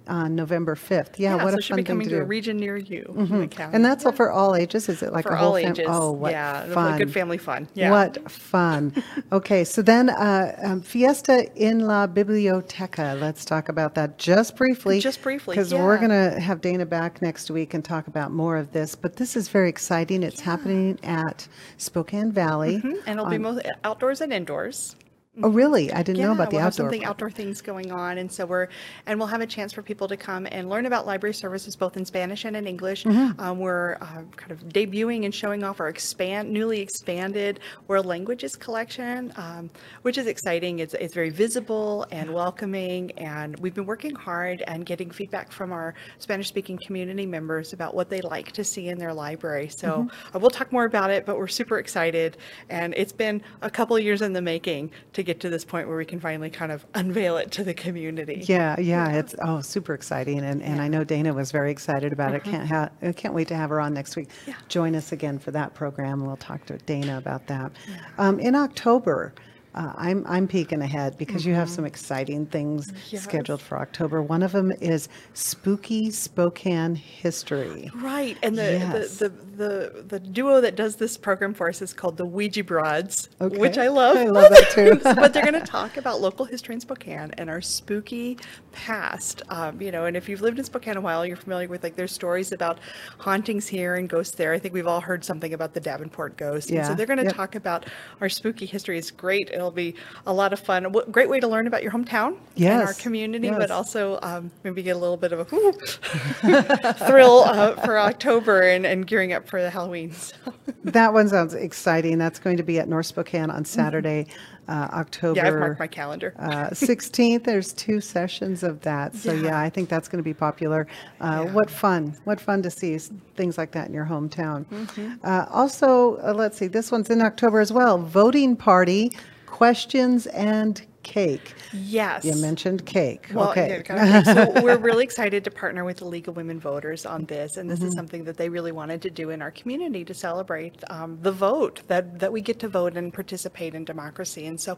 [0.08, 1.18] on November 5th.
[1.18, 3.50] Yeah, what so a fun thing coming to to, a region near you Mhm.
[3.52, 3.76] county.
[3.76, 4.90] And that's all for all ages?
[4.90, 5.86] Is it like for a whole all ages.
[5.90, 6.98] Oh, what yeah, fun.
[6.98, 7.68] good family fun.
[7.74, 7.92] Yeah.
[7.92, 8.94] What fun.
[9.32, 13.18] okay, so then uh, um, Fiesta in la Biblioteca.
[13.20, 15.00] Let's talk about that just briefly.
[15.00, 18.58] Just briefly, Because we're going to have Dana back next week and talk about more
[18.58, 18.96] of this.
[18.96, 20.24] But this is very exciting.
[20.24, 21.48] It's happening at
[21.78, 22.78] Spokane Valley.
[22.82, 24.96] Mhm, And it'll be both outdoors and indoors.
[25.44, 25.92] Oh, really?
[25.94, 26.86] I didn't know about the we'll have outdoor.
[26.86, 27.10] something part.
[27.12, 28.70] outdoor things going on, and so we're
[29.06, 31.96] and we'll have a chance for people to come and learn about library services both
[31.96, 33.04] in Spanish and in English.
[33.04, 33.40] Mhm.
[33.40, 38.56] Um, we're uh, kind of debuting and showing off our expand newly expanded world languages
[38.56, 39.70] collection, um,
[40.02, 40.80] which is exciting.
[40.80, 45.72] It's it's very visible and welcoming, and we've been working hard and getting feedback from
[45.72, 49.68] our Spanish speaking community members about what they like to see in their library.
[49.70, 50.36] So Mhm.
[50.36, 52.38] uh, we'll talk more about it, but we're super excited,
[52.72, 55.98] and it's been a couple years in the making to get to this point where
[55.98, 58.44] we can finally kind of unveil it to the community.
[58.48, 62.34] Yeah, yeah, it's oh super exciting, and, and I know Dana was very excited about
[62.34, 62.44] it.
[62.44, 62.52] Mhm.
[62.52, 64.30] Can't ha- I can't wait to have her on next week.
[64.48, 64.56] Yeah.
[64.70, 67.72] Join us again for that program, we'll talk to Dana about that.
[68.18, 69.34] Um, in October,
[69.76, 73.24] uh, I'm I'm peeking ahead because you have some exciting things Yes.
[73.24, 74.22] scheduled for October.
[74.24, 77.92] One of them is Spooky Spokane History.
[77.96, 79.18] Right, and the, Yes.
[79.18, 82.64] the, the, the, the duo that does this program for us is called the Ouija
[82.64, 83.58] Broads, Okay.
[83.58, 84.16] which I love.
[84.18, 85.00] I love that too.
[85.04, 88.38] but they're going to talk about local history in Spokane and our spooky
[88.72, 89.42] past.
[89.50, 91.96] Um, you know, and if you've lived in Spokane a while, you're familiar with like
[91.96, 92.80] there's stories about
[93.18, 94.54] hauntings here and ghosts there.
[94.54, 96.70] I think we've all heard something about the Davenport ghost.
[96.70, 97.36] And Yeah, so they're going to yep.
[97.36, 97.86] talk about
[98.22, 98.98] our spooky history.
[98.98, 99.50] It's great.
[99.52, 99.96] It'll be
[100.28, 100.84] a lot of fun.
[100.84, 103.58] W- great way to learn about your hometown and our community, yes.
[103.58, 105.46] but also um, maybe get a little bit of a
[107.08, 110.12] thrill uh, for October and, and gearing up for the Halloween.
[110.14, 110.36] So.
[110.84, 112.18] That one sounds exciting.
[112.18, 114.28] That's going to be at North Spokane on Saturday,
[114.70, 115.38] uh, October.
[115.42, 116.34] Yeah, I've marked my calendar.
[116.40, 117.44] uh, 16th.
[117.44, 119.14] There's two sessions of that.
[119.14, 119.60] So yeah, Yeah.
[119.60, 120.88] I think that's going to be popular.
[121.20, 122.16] Uh, What fun!
[122.24, 122.98] What fun to see
[123.36, 124.66] things like that in your hometown.
[124.68, 125.20] Mhm.
[125.26, 126.68] Uh, also, uh, let's see.
[126.68, 127.98] This one's in October as well.
[127.98, 129.12] Voting party,
[129.46, 131.54] questions and cake.
[131.74, 132.26] Yes.
[132.26, 133.30] You mentioned cake.
[133.34, 133.82] Well, okay.
[133.90, 137.58] yeah, so we're really excited to partner with the League of Women Voters on this,
[137.58, 137.98] and this is Mhm.
[137.98, 141.82] something that they really wanted to do in our community to celebrate um, the vote
[141.88, 144.46] that that we get to vote and participate in democracy.
[144.48, 144.78] And so,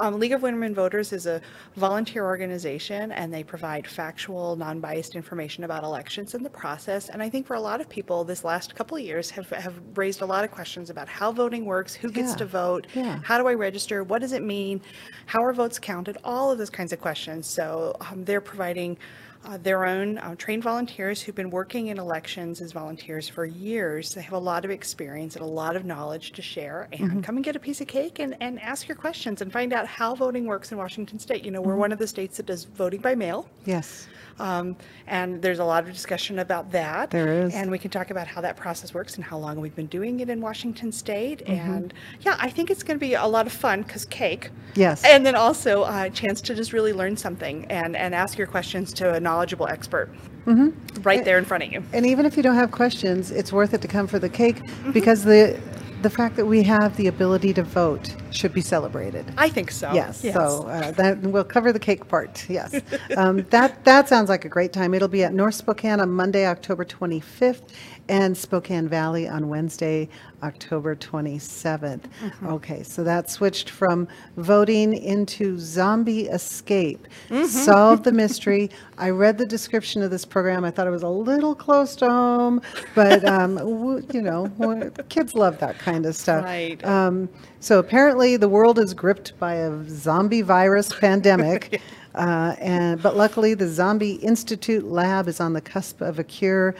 [0.00, 1.40] um, League of Women Voters is a
[1.76, 7.08] volunteer organization, and they provide factual, non-biased information about elections and the process.
[7.08, 9.74] And I think for a lot of people, this last couple of years have have
[9.94, 12.36] raised a lot of questions about how voting works, who gets Yeah.
[12.42, 13.20] to vote, Yeah.
[13.22, 14.02] how do I register?
[14.02, 14.80] What does it mean?
[15.26, 16.16] How are votes counted?
[16.22, 17.48] All of those kinds of questions.
[17.48, 18.96] So um, they're providing
[19.44, 24.14] uh, their own uh, trained volunteers who've been working in elections as volunteers for years.
[24.14, 26.88] They have a lot of experience and a lot of knowledge to share.
[26.92, 27.22] And Mhm.
[27.24, 29.86] come and get a piece of cake and, and ask your questions and find out
[29.86, 31.44] how voting works in Washington State.
[31.44, 31.78] You know, we're Mhm.
[31.78, 33.48] one of the states that does voting by mail.
[33.64, 34.08] Yes.
[34.38, 34.76] Um,
[35.06, 37.10] and there's a lot of discussion about that.
[37.10, 37.54] There is.
[37.54, 40.20] And we can talk about how that process works and how long we've been doing
[40.20, 41.44] it in Washington State.
[41.46, 41.58] Mhm.
[41.76, 44.50] And yeah, I think it's going to be a lot of fun because cake.
[44.74, 45.02] Yes.
[45.04, 48.46] And then also uh, a chance to just really learn something and, and ask your
[48.46, 50.10] questions to a knowledgeable expert
[50.46, 50.72] Mhm.
[51.04, 51.82] right there in front of you.
[51.92, 54.62] And even if you don't have questions, it's worth it to come for the cake
[54.92, 55.58] because the
[56.02, 59.32] the fact that we have the ability to vote should be celebrated.
[59.36, 59.92] I think so.
[59.92, 60.22] Yes.
[60.22, 60.34] Yes.
[60.34, 62.48] So uh, that we'll cover the cake part.
[62.48, 62.80] Yes.
[63.16, 64.94] um, that that sounds like a great time.
[64.94, 67.70] It'll be at North Spokane on Monday, October 25th,
[68.08, 70.08] and Spokane Valley on Wednesday,
[70.42, 72.02] October 27th.
[72.22, 72.52] Mhm.
[72.52, 72.82] Okay.
[72.82, 77.08] So that switched from voting into zombie escape.
[77.28, 77.46] Mhm.
[77.46, 78.70] Solve the mystery.
[78.98, 80.64] I read the description of this program.
[80.64, 82.60] I thought it was a little close to home,
[82.94, 86.44] but um, w- you know, w- kids love that kind of stuff.
[86.44, 86.82] Right.
[86.84, 87.28] Um,
[87.60, 91.80] so apparently, the world is gripped by a zombie virus pandemic.
[92.14, 96.74] Uh, and but luckily, the Zombie Institute lab is on the cusp of a cure.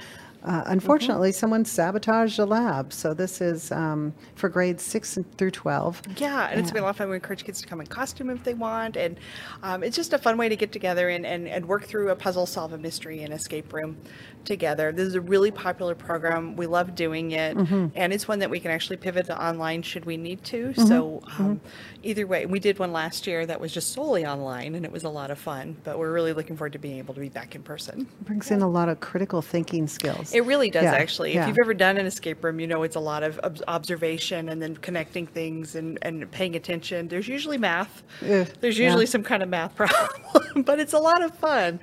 [0.48, 6.00] Uh, unfortunately, someone sabotaged the lab, so this is um, for grades six through twelve.
[6.16, 7.10] Yeah, and it's been a lot of fun.
[7.10, 9.18] We encourage kids to come in costume if they want, and
[9.62, 12.16] um, it's just a fun way to get together and, and, and work through a
[12.16, 13.98] puzzle, solve a mystery, and escape room
[14.46, 14.90] together.
[14.90, 16.56] This is a really popular program.
[16.56, 17.92] We love doing it, Mhm.
[17.94, 20.68] and it's one that we can actually pivot to online should we need to.
[20.68, 21.60] Mhm, So um,
[22.08, 25.04] either way, we did one last year that was just solely online, and it was
[25.04, 25.76] a lot of fun.
[25.84, 28.08] But we're really looking forward to being able to be back in person.
[28.22, 30.32] Brings in a lot of critical thinking skills.
[30.32, 31.34] It really does, Yeah, actually.
[31.34, 31.42] yeah.
[31.42, 34.48] If you've ever done an escape room, you know it's a lot of ob- observation
[34.48, 37.08] and then connecting things and, and paying attention.
[37.08, 38.02] There's usually math.
[38.22, 38.86] Ugh, There's yeah.
[38.86, 41.78] usually some kind of math problem, but it's a lot of fun.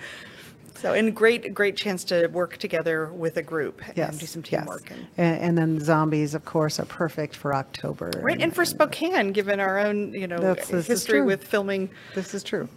[0.76, 4.43] So, and great, great chance to work together with a group Yes, and do some
[4.43, 4.91] teamwork.
[4.91, 8.11] And, And, and then zombies, of course, are perfect for October.
[8.21, 11.89] right, and for Spokane, given our own, you know, That's- this history with filming.
[12.13, 12.67] This is true.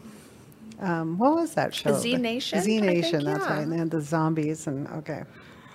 [0.80, 1.92] Um, what was that show?
[1.98, 3.24] Z Nation, Z Nation.
[3.24, 3.56] think, That's yeah.
[3.58, 3.66] right.
[3.66, 4.68] And the zombies.
[4.68, 5.24] And okay,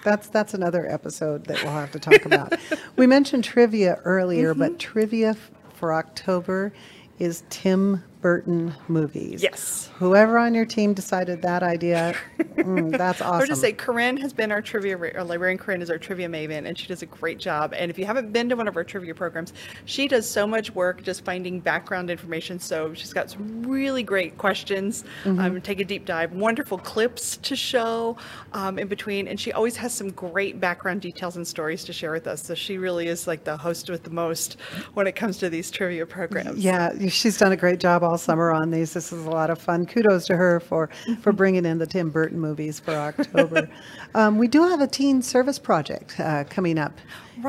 [0.01, 2.53] that's that's another episode that we'll have to talk about.
[2.95, 4.59] we mentioned trivia earlier, Mm-hmm.
[4.61, 6.71] but trivia f- for October
[7.19, 9.43] is Tim Burton movies.
[9.43, 9.89] Yes.
[9.97, 13.41] Whoever on your team decided that idea, mm, that's awesome.
[13.41, 16.79] Or just say Corinne has been our trivia, librarian Corinne is our trivia maven, and
[16.79, 17.73] she does a great job.
[17.77, 19.51] And if you haven't been to one of our trivia programs,
[19.83, 22.59] she does so much work just finding background information.
[22.59, 25.03] So she's got some really great questions.
[25.25, 25.43] Mhm.
[25.43, 28.15] Um, take a deep dive, wonderful clips to show
[28.53, 32.13] um, in between, and she always has some great background details and stories to share
[32.13, 32.41] with us.
[32.41, 34.55] So she really is like the host with the most
[34.93, 36.63] when it comes to these trivia programs.
[36.63, 38.93] Yeah, she's done a great job all summer on these.
[38.93, 39.85] This is a lot of fun.
[39.85, 40.89] Kudos to her for,
[41.21, 43.69] for bringing in the Tim Burton movies for October.
[44.15, 46.93] um, we do have a teen service project uh, coming up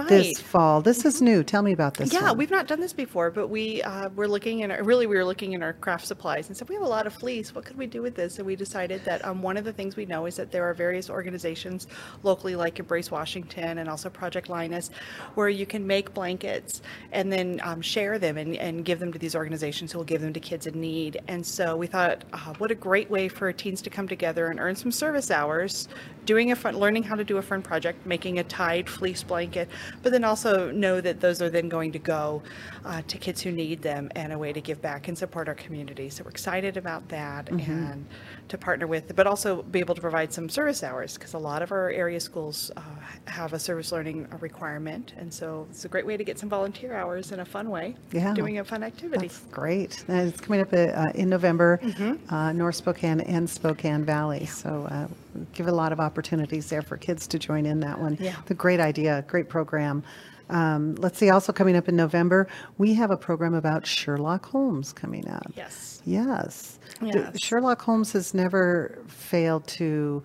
[0.02, 0.80] this fall.
[0.80, 1.42] This is new.
[1.44, 2.12] Tell me about this.
[2.12, 2.38] Yeah, one.
[2.38, 5.24] we've not done this before, but we uh, were looking in our, really we were
[5.24, 7.54] looking in our craft supplies and said we have a lot of fleece.
[7.54, 8.38] What could we do with this?
[8.38, 10.74] And we decided that um, one of the things we know is that there are
[10.74, 11.86] various organizations
[12.22, 14.90] locally, like Embrace Washington and also Project Linus,
[15.34, 16.82] where you can make blankets
[17.12, 20.20] and then um, share them and, and give them to these organizations who will give
[20.20, 21.20] them to kids in need.
[21.28, 24.58] And so we thought, uh, what a great way for teens to come together and
[24.58, 25.88] earn some service hours,
[26.24, 29.68] doing a fun, learning how to do a fun project, making a tied fleece blanket,
[30.02, 32.42] but then also know that those are then going to go
[32.84, 35.54] uh, to kids who need them and a way to give back and support our
[35.54, 36.08] community.
[36.10, 37.68] So we're excited about that Mhm.
[37.68, 38.06] and
[38.48, 41.62] to partner with, but also be able to provide some service hours because a lot
[41.62, 42.80] of our area schools uh,
[43.26, 45.14] have a service learning requirement.
[45.18, 47.96] And so it's a great way to get some volunteer hours in a fun way,
[48.12, 48.34] Yeah.
[48.34, 49.28] doing a fun activity.
[49.28, 50.04] That's great.
[50.08, 52.18] And it's coming up uh, in November, Mhm.
[52.30, 54.44] uh, North Spokane and Spokane Valley.
[54.46, 55.06] So uh,
[55.52, 58.16] give a lot of opportunities there for kids to join in that one.
[58.20, 58.36] Yeah.
[58.46, 60.02] The great idea, great program.
[60.50, 64.92] Um, let's see, also coming up in November, we have a program about Sherlock Holmes
[64.92, 65.50] coming up.
[65.56, 66.02] Yes.
[66.04, 66.78] Yes.
[67.00, 67.40] Yes.
[67.40, 70.22] Sherlock Holmes has never failed to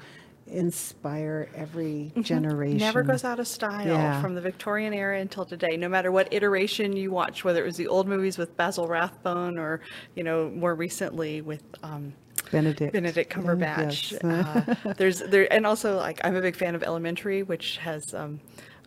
[0.47, 2.77] inspire every generation.
[2.79, 2.85] Mm-hmm.
[2.85, 4.21] Never goes out of style Yeah.
[4.21, 5.77] from the Victorian era until today.
[5.77, 9.57] No matter what iteration you watch, whether it was the old movies with Basil Rathbone
[9.57, 9.81] or,
[10.15, 12.13] you know, more recently with um,
[12.51, 12.93] Benedict.
[12.93, 14.11] Benedict Cumberbatch.
[14.11, 14.23] Yes.
[14.23, 18.39] uh, there's there, and also like I'm a big fan of Elementary, which has um,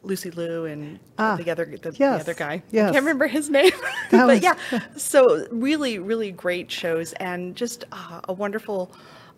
[0.03, 2.55] Lucy Liu and Ah, the other the, the other guy.
[2.55, 2.93] I yes.
[2.93, 3.73] can't remember his name,
[4.11, 4.55] but was- yeah.
[4.97, 8.93] So really, really great shows and just uh, a wonderful.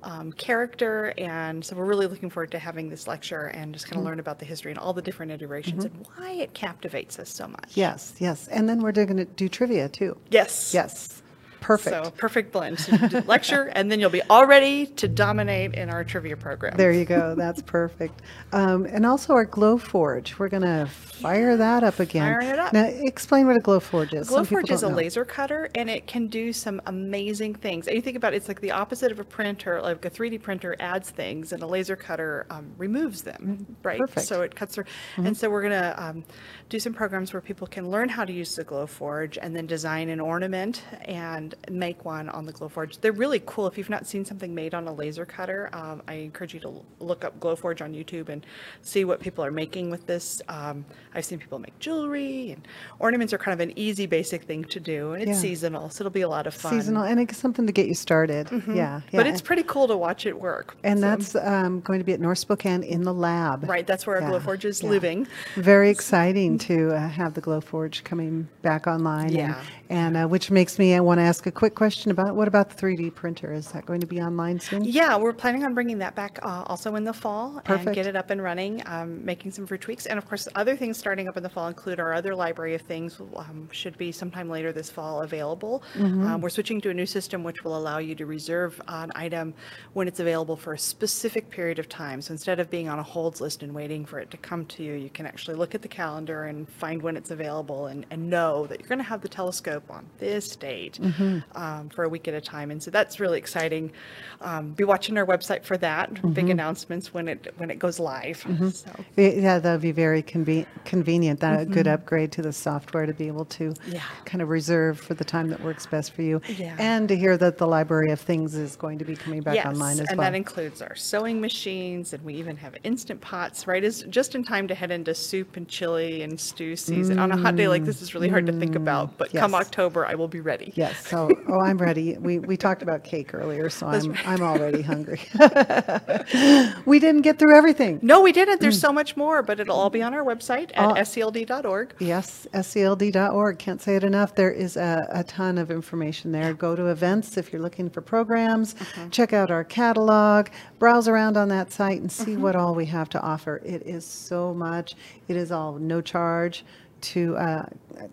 [0.07, 3.97] Um, character and so we're really looking forward to having this lecture and just kind
[3.97, 4.09] of Mhm.
[4.11, 5.95] learn about the history and all the different iterations Mhm.
[5.95, 7.71] and why it captivates us so much.
[7.75, 8.47] Yes, yes.
[8.49, 10.19] And then we're going to do trivia too.
[10.29, 10.75] Yes.
[10.75, 11.23] Yes.
[11.65, 12.05] Perfect.
[12.05, 12.79] So perfect blend.
[12.79, 12.93] So
[13.27, 16.77] lecture and then you'll be all ready to dominate in our trivia program.
[16.77, 17.35] There you go.
[17.35, 18.21] That's perfect.
[18.53, 20.39] Um, and also our Glowforge.
[20.39, 22.23] We're going to fire that up again.
[22.23, 22.73] Firing it up.
[22.75, 24.29] Now, explain what a Glowforge is.
[24.29, 24.95] People Glowforge is a know.
[24.97, 27.87] laser cutter and it can do some amazing things.
[27.87, 30.43] And you think about it, it's like the opposite of a printer, like a 3D
[30.43, 34.01] printer adds things and a laser cutter um, removes them, right?
[34.01, 34.27] Perfect.
[34.27, 34.85] So it cuts through.
[35.17, 35.29] Mhm.
[35.29, 36.25] And so we're going to um,
[36.71, 40.09] do some programs where people can learn how to use the Glowforge and then design
[40.09, 43.01] an ornament and make one on the Glowforge.
[43.01, 43.67] They're really cool.
[43.67, 46.83] If you've not seen something made on a laser cutter, um, I encourage you to
[47.01, 48.45] look up Glowforge on YouTube and
[48.83, 50.41] see what people are making with this.
[50.49, 50.85] Um,
[51.15, 52.67] I've seen people make jewelry and
[52.99, 55.49] ornaments are kind of an easy, basic thing to do, and it's Yeah.
[55.51, 56.73] seasonal, so it'll be a lot of fun.
[56.73, 58.47] Seasonal, and it's something to get you started.
[58.49, 58.75] Mhm.
[58.75, 60.77] Yeah, but it's pretty cool to watch it work.
[60.83, 63.69] And So- that's um, going to be at North Spokane in the lab.
[63.69, 63.87] right.
[63.87, 64.89] That's where our Yeah, Glowforge is yeah.
[64.89, 65.27] living.
[65.57, 69.33] Very exciting to uh, have the Glowforge coming back online.
[69.33, 69.59] Yeah.
[69.89, 72.49] And, and uh, which makes me, I want to ask a quick question about what
[72.49, 73.53] about the 3D printer?
[73.53, 74.85] Is that going to be online soon?
[74.85, 78.17] Yeah, we're planning on bringing that back uh, also in the fall and get it
[78.17, 80.07] up and running, um, making some free tweaks.
[80.07, 82.83] And of course, other things starting up in the fall include our other library of
[82.83, 85.83] things, um, should be sometime later this fall available.
[85.95, 86.25] Mhm.
[86.25, 89.55] Um, we're switching to a new system which will allow you to reserve an item
[89.93, 92.21] when it's available for a specific period of time.
[92.21, 94.83] So instead of being on a holds list and waiting for it to come to
[94.83, 98.29] you, you can actually look at the calendar and find when it's available and, and
[98.31, 101.43] know that you're going to have the telescope on this date Mhm.
[101.57, 102.71] um, for a week at a time.
[102.71, 103.93] And so that's really exciting.
[104.41, 106.13] Um, be watching our website for that.
[106.35, 106.51] Big Mhm.
[106.53, 108.43] announcements when it when it goes live.
[108.45, 108.73] Mhm.
[108.73, 111.41] So Yeah, that'll be very conve- convenient.
[111.41, 111.95] That a good Mhm.
[111.95, 114.01] upgrade to the software to be able to Yeah.
[114.25, 116.41] kind of reserve for the time that works best for you.
[116.49, 116.77] Yeah.
[116.79, 119.67] And to hear that the Library of Things is going to be coming back yes,
[119.67, 120.27] online as and well.
[120.27, 123.67] And that includes our sewing machines, and we even have instant pots.
[123.67, 127.19] Right, is just in time to head into soup and chili and stew season.
[127.19, 129.17] On a hot day like this, is really hard to think about.
[129.19, 129.61] But come Mm.
[129.61, 130.73] October, I will be ready.
[130.75, 131.07] Yes.
[131.07, 132.17] So, oh, I'm ready.
[132.19, 134.27] We, we talked about cake earlier, so That's I'm, right.
[134.29, 135.21] I'm already hungry.
[136.87, 137.99] we didn't get through everything.
[138.03, 138.61] No, we didn't.
[138.61, 141.95] There's so much more, but it'll all be on our website at Uh, scld.org.
[141.99, 143.59] Yes, scld.org.
[143.59, 144.35] Can't say it enough.
[144.35, 146.53] There is a, a ton of information there.
[146.55, 148.75] Go to events if you're looking for programs.
[148.81, 149.09] Uh-huh.
[149.11, 150.49] Check out our catalog.
[150.79, 153.61] Browse around on that site and see what all we have to offer.
[153.65, 154.95] It is so much.
[155.29, 156.65] It is all no charge
[157.01, 157.67] to uh,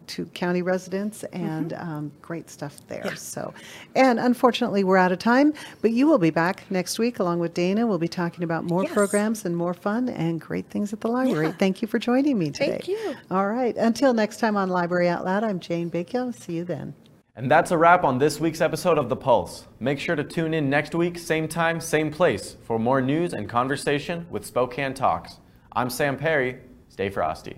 [0.07, 3.15] to county residents and um, great stuff there.
[3.15, 3.53] So,
[3.95, 5.53] and unfortunately, we're out of time.
[5.81, 7.87] But you will be back next week along with Dana.
[7.87, 8.91] We'll be talking about more Yes.
[8.93, 11.53] programs and more fun and great things at the library.
[11.53, 12.71] Thank you for joining me today.
[12.71, 13.15] Thank you.
[13.29, 13.75] All right.
[13.77, 16.33] Until next time on Library Out Loud, I'm Jane Bakio.
[16.33, 16.93] See you then.
[17.37, 19.65] And that's a wrap on this week's episode of The Pulse.
[19.79, 23.47] Make sure to tune in next week, same time, same place, for more news and
[23.47, 25.39] conversation with Spokane Talks.
[25.71, 26.59] I'm Sam Perry.
[27.01, 27.57] Stay frosty.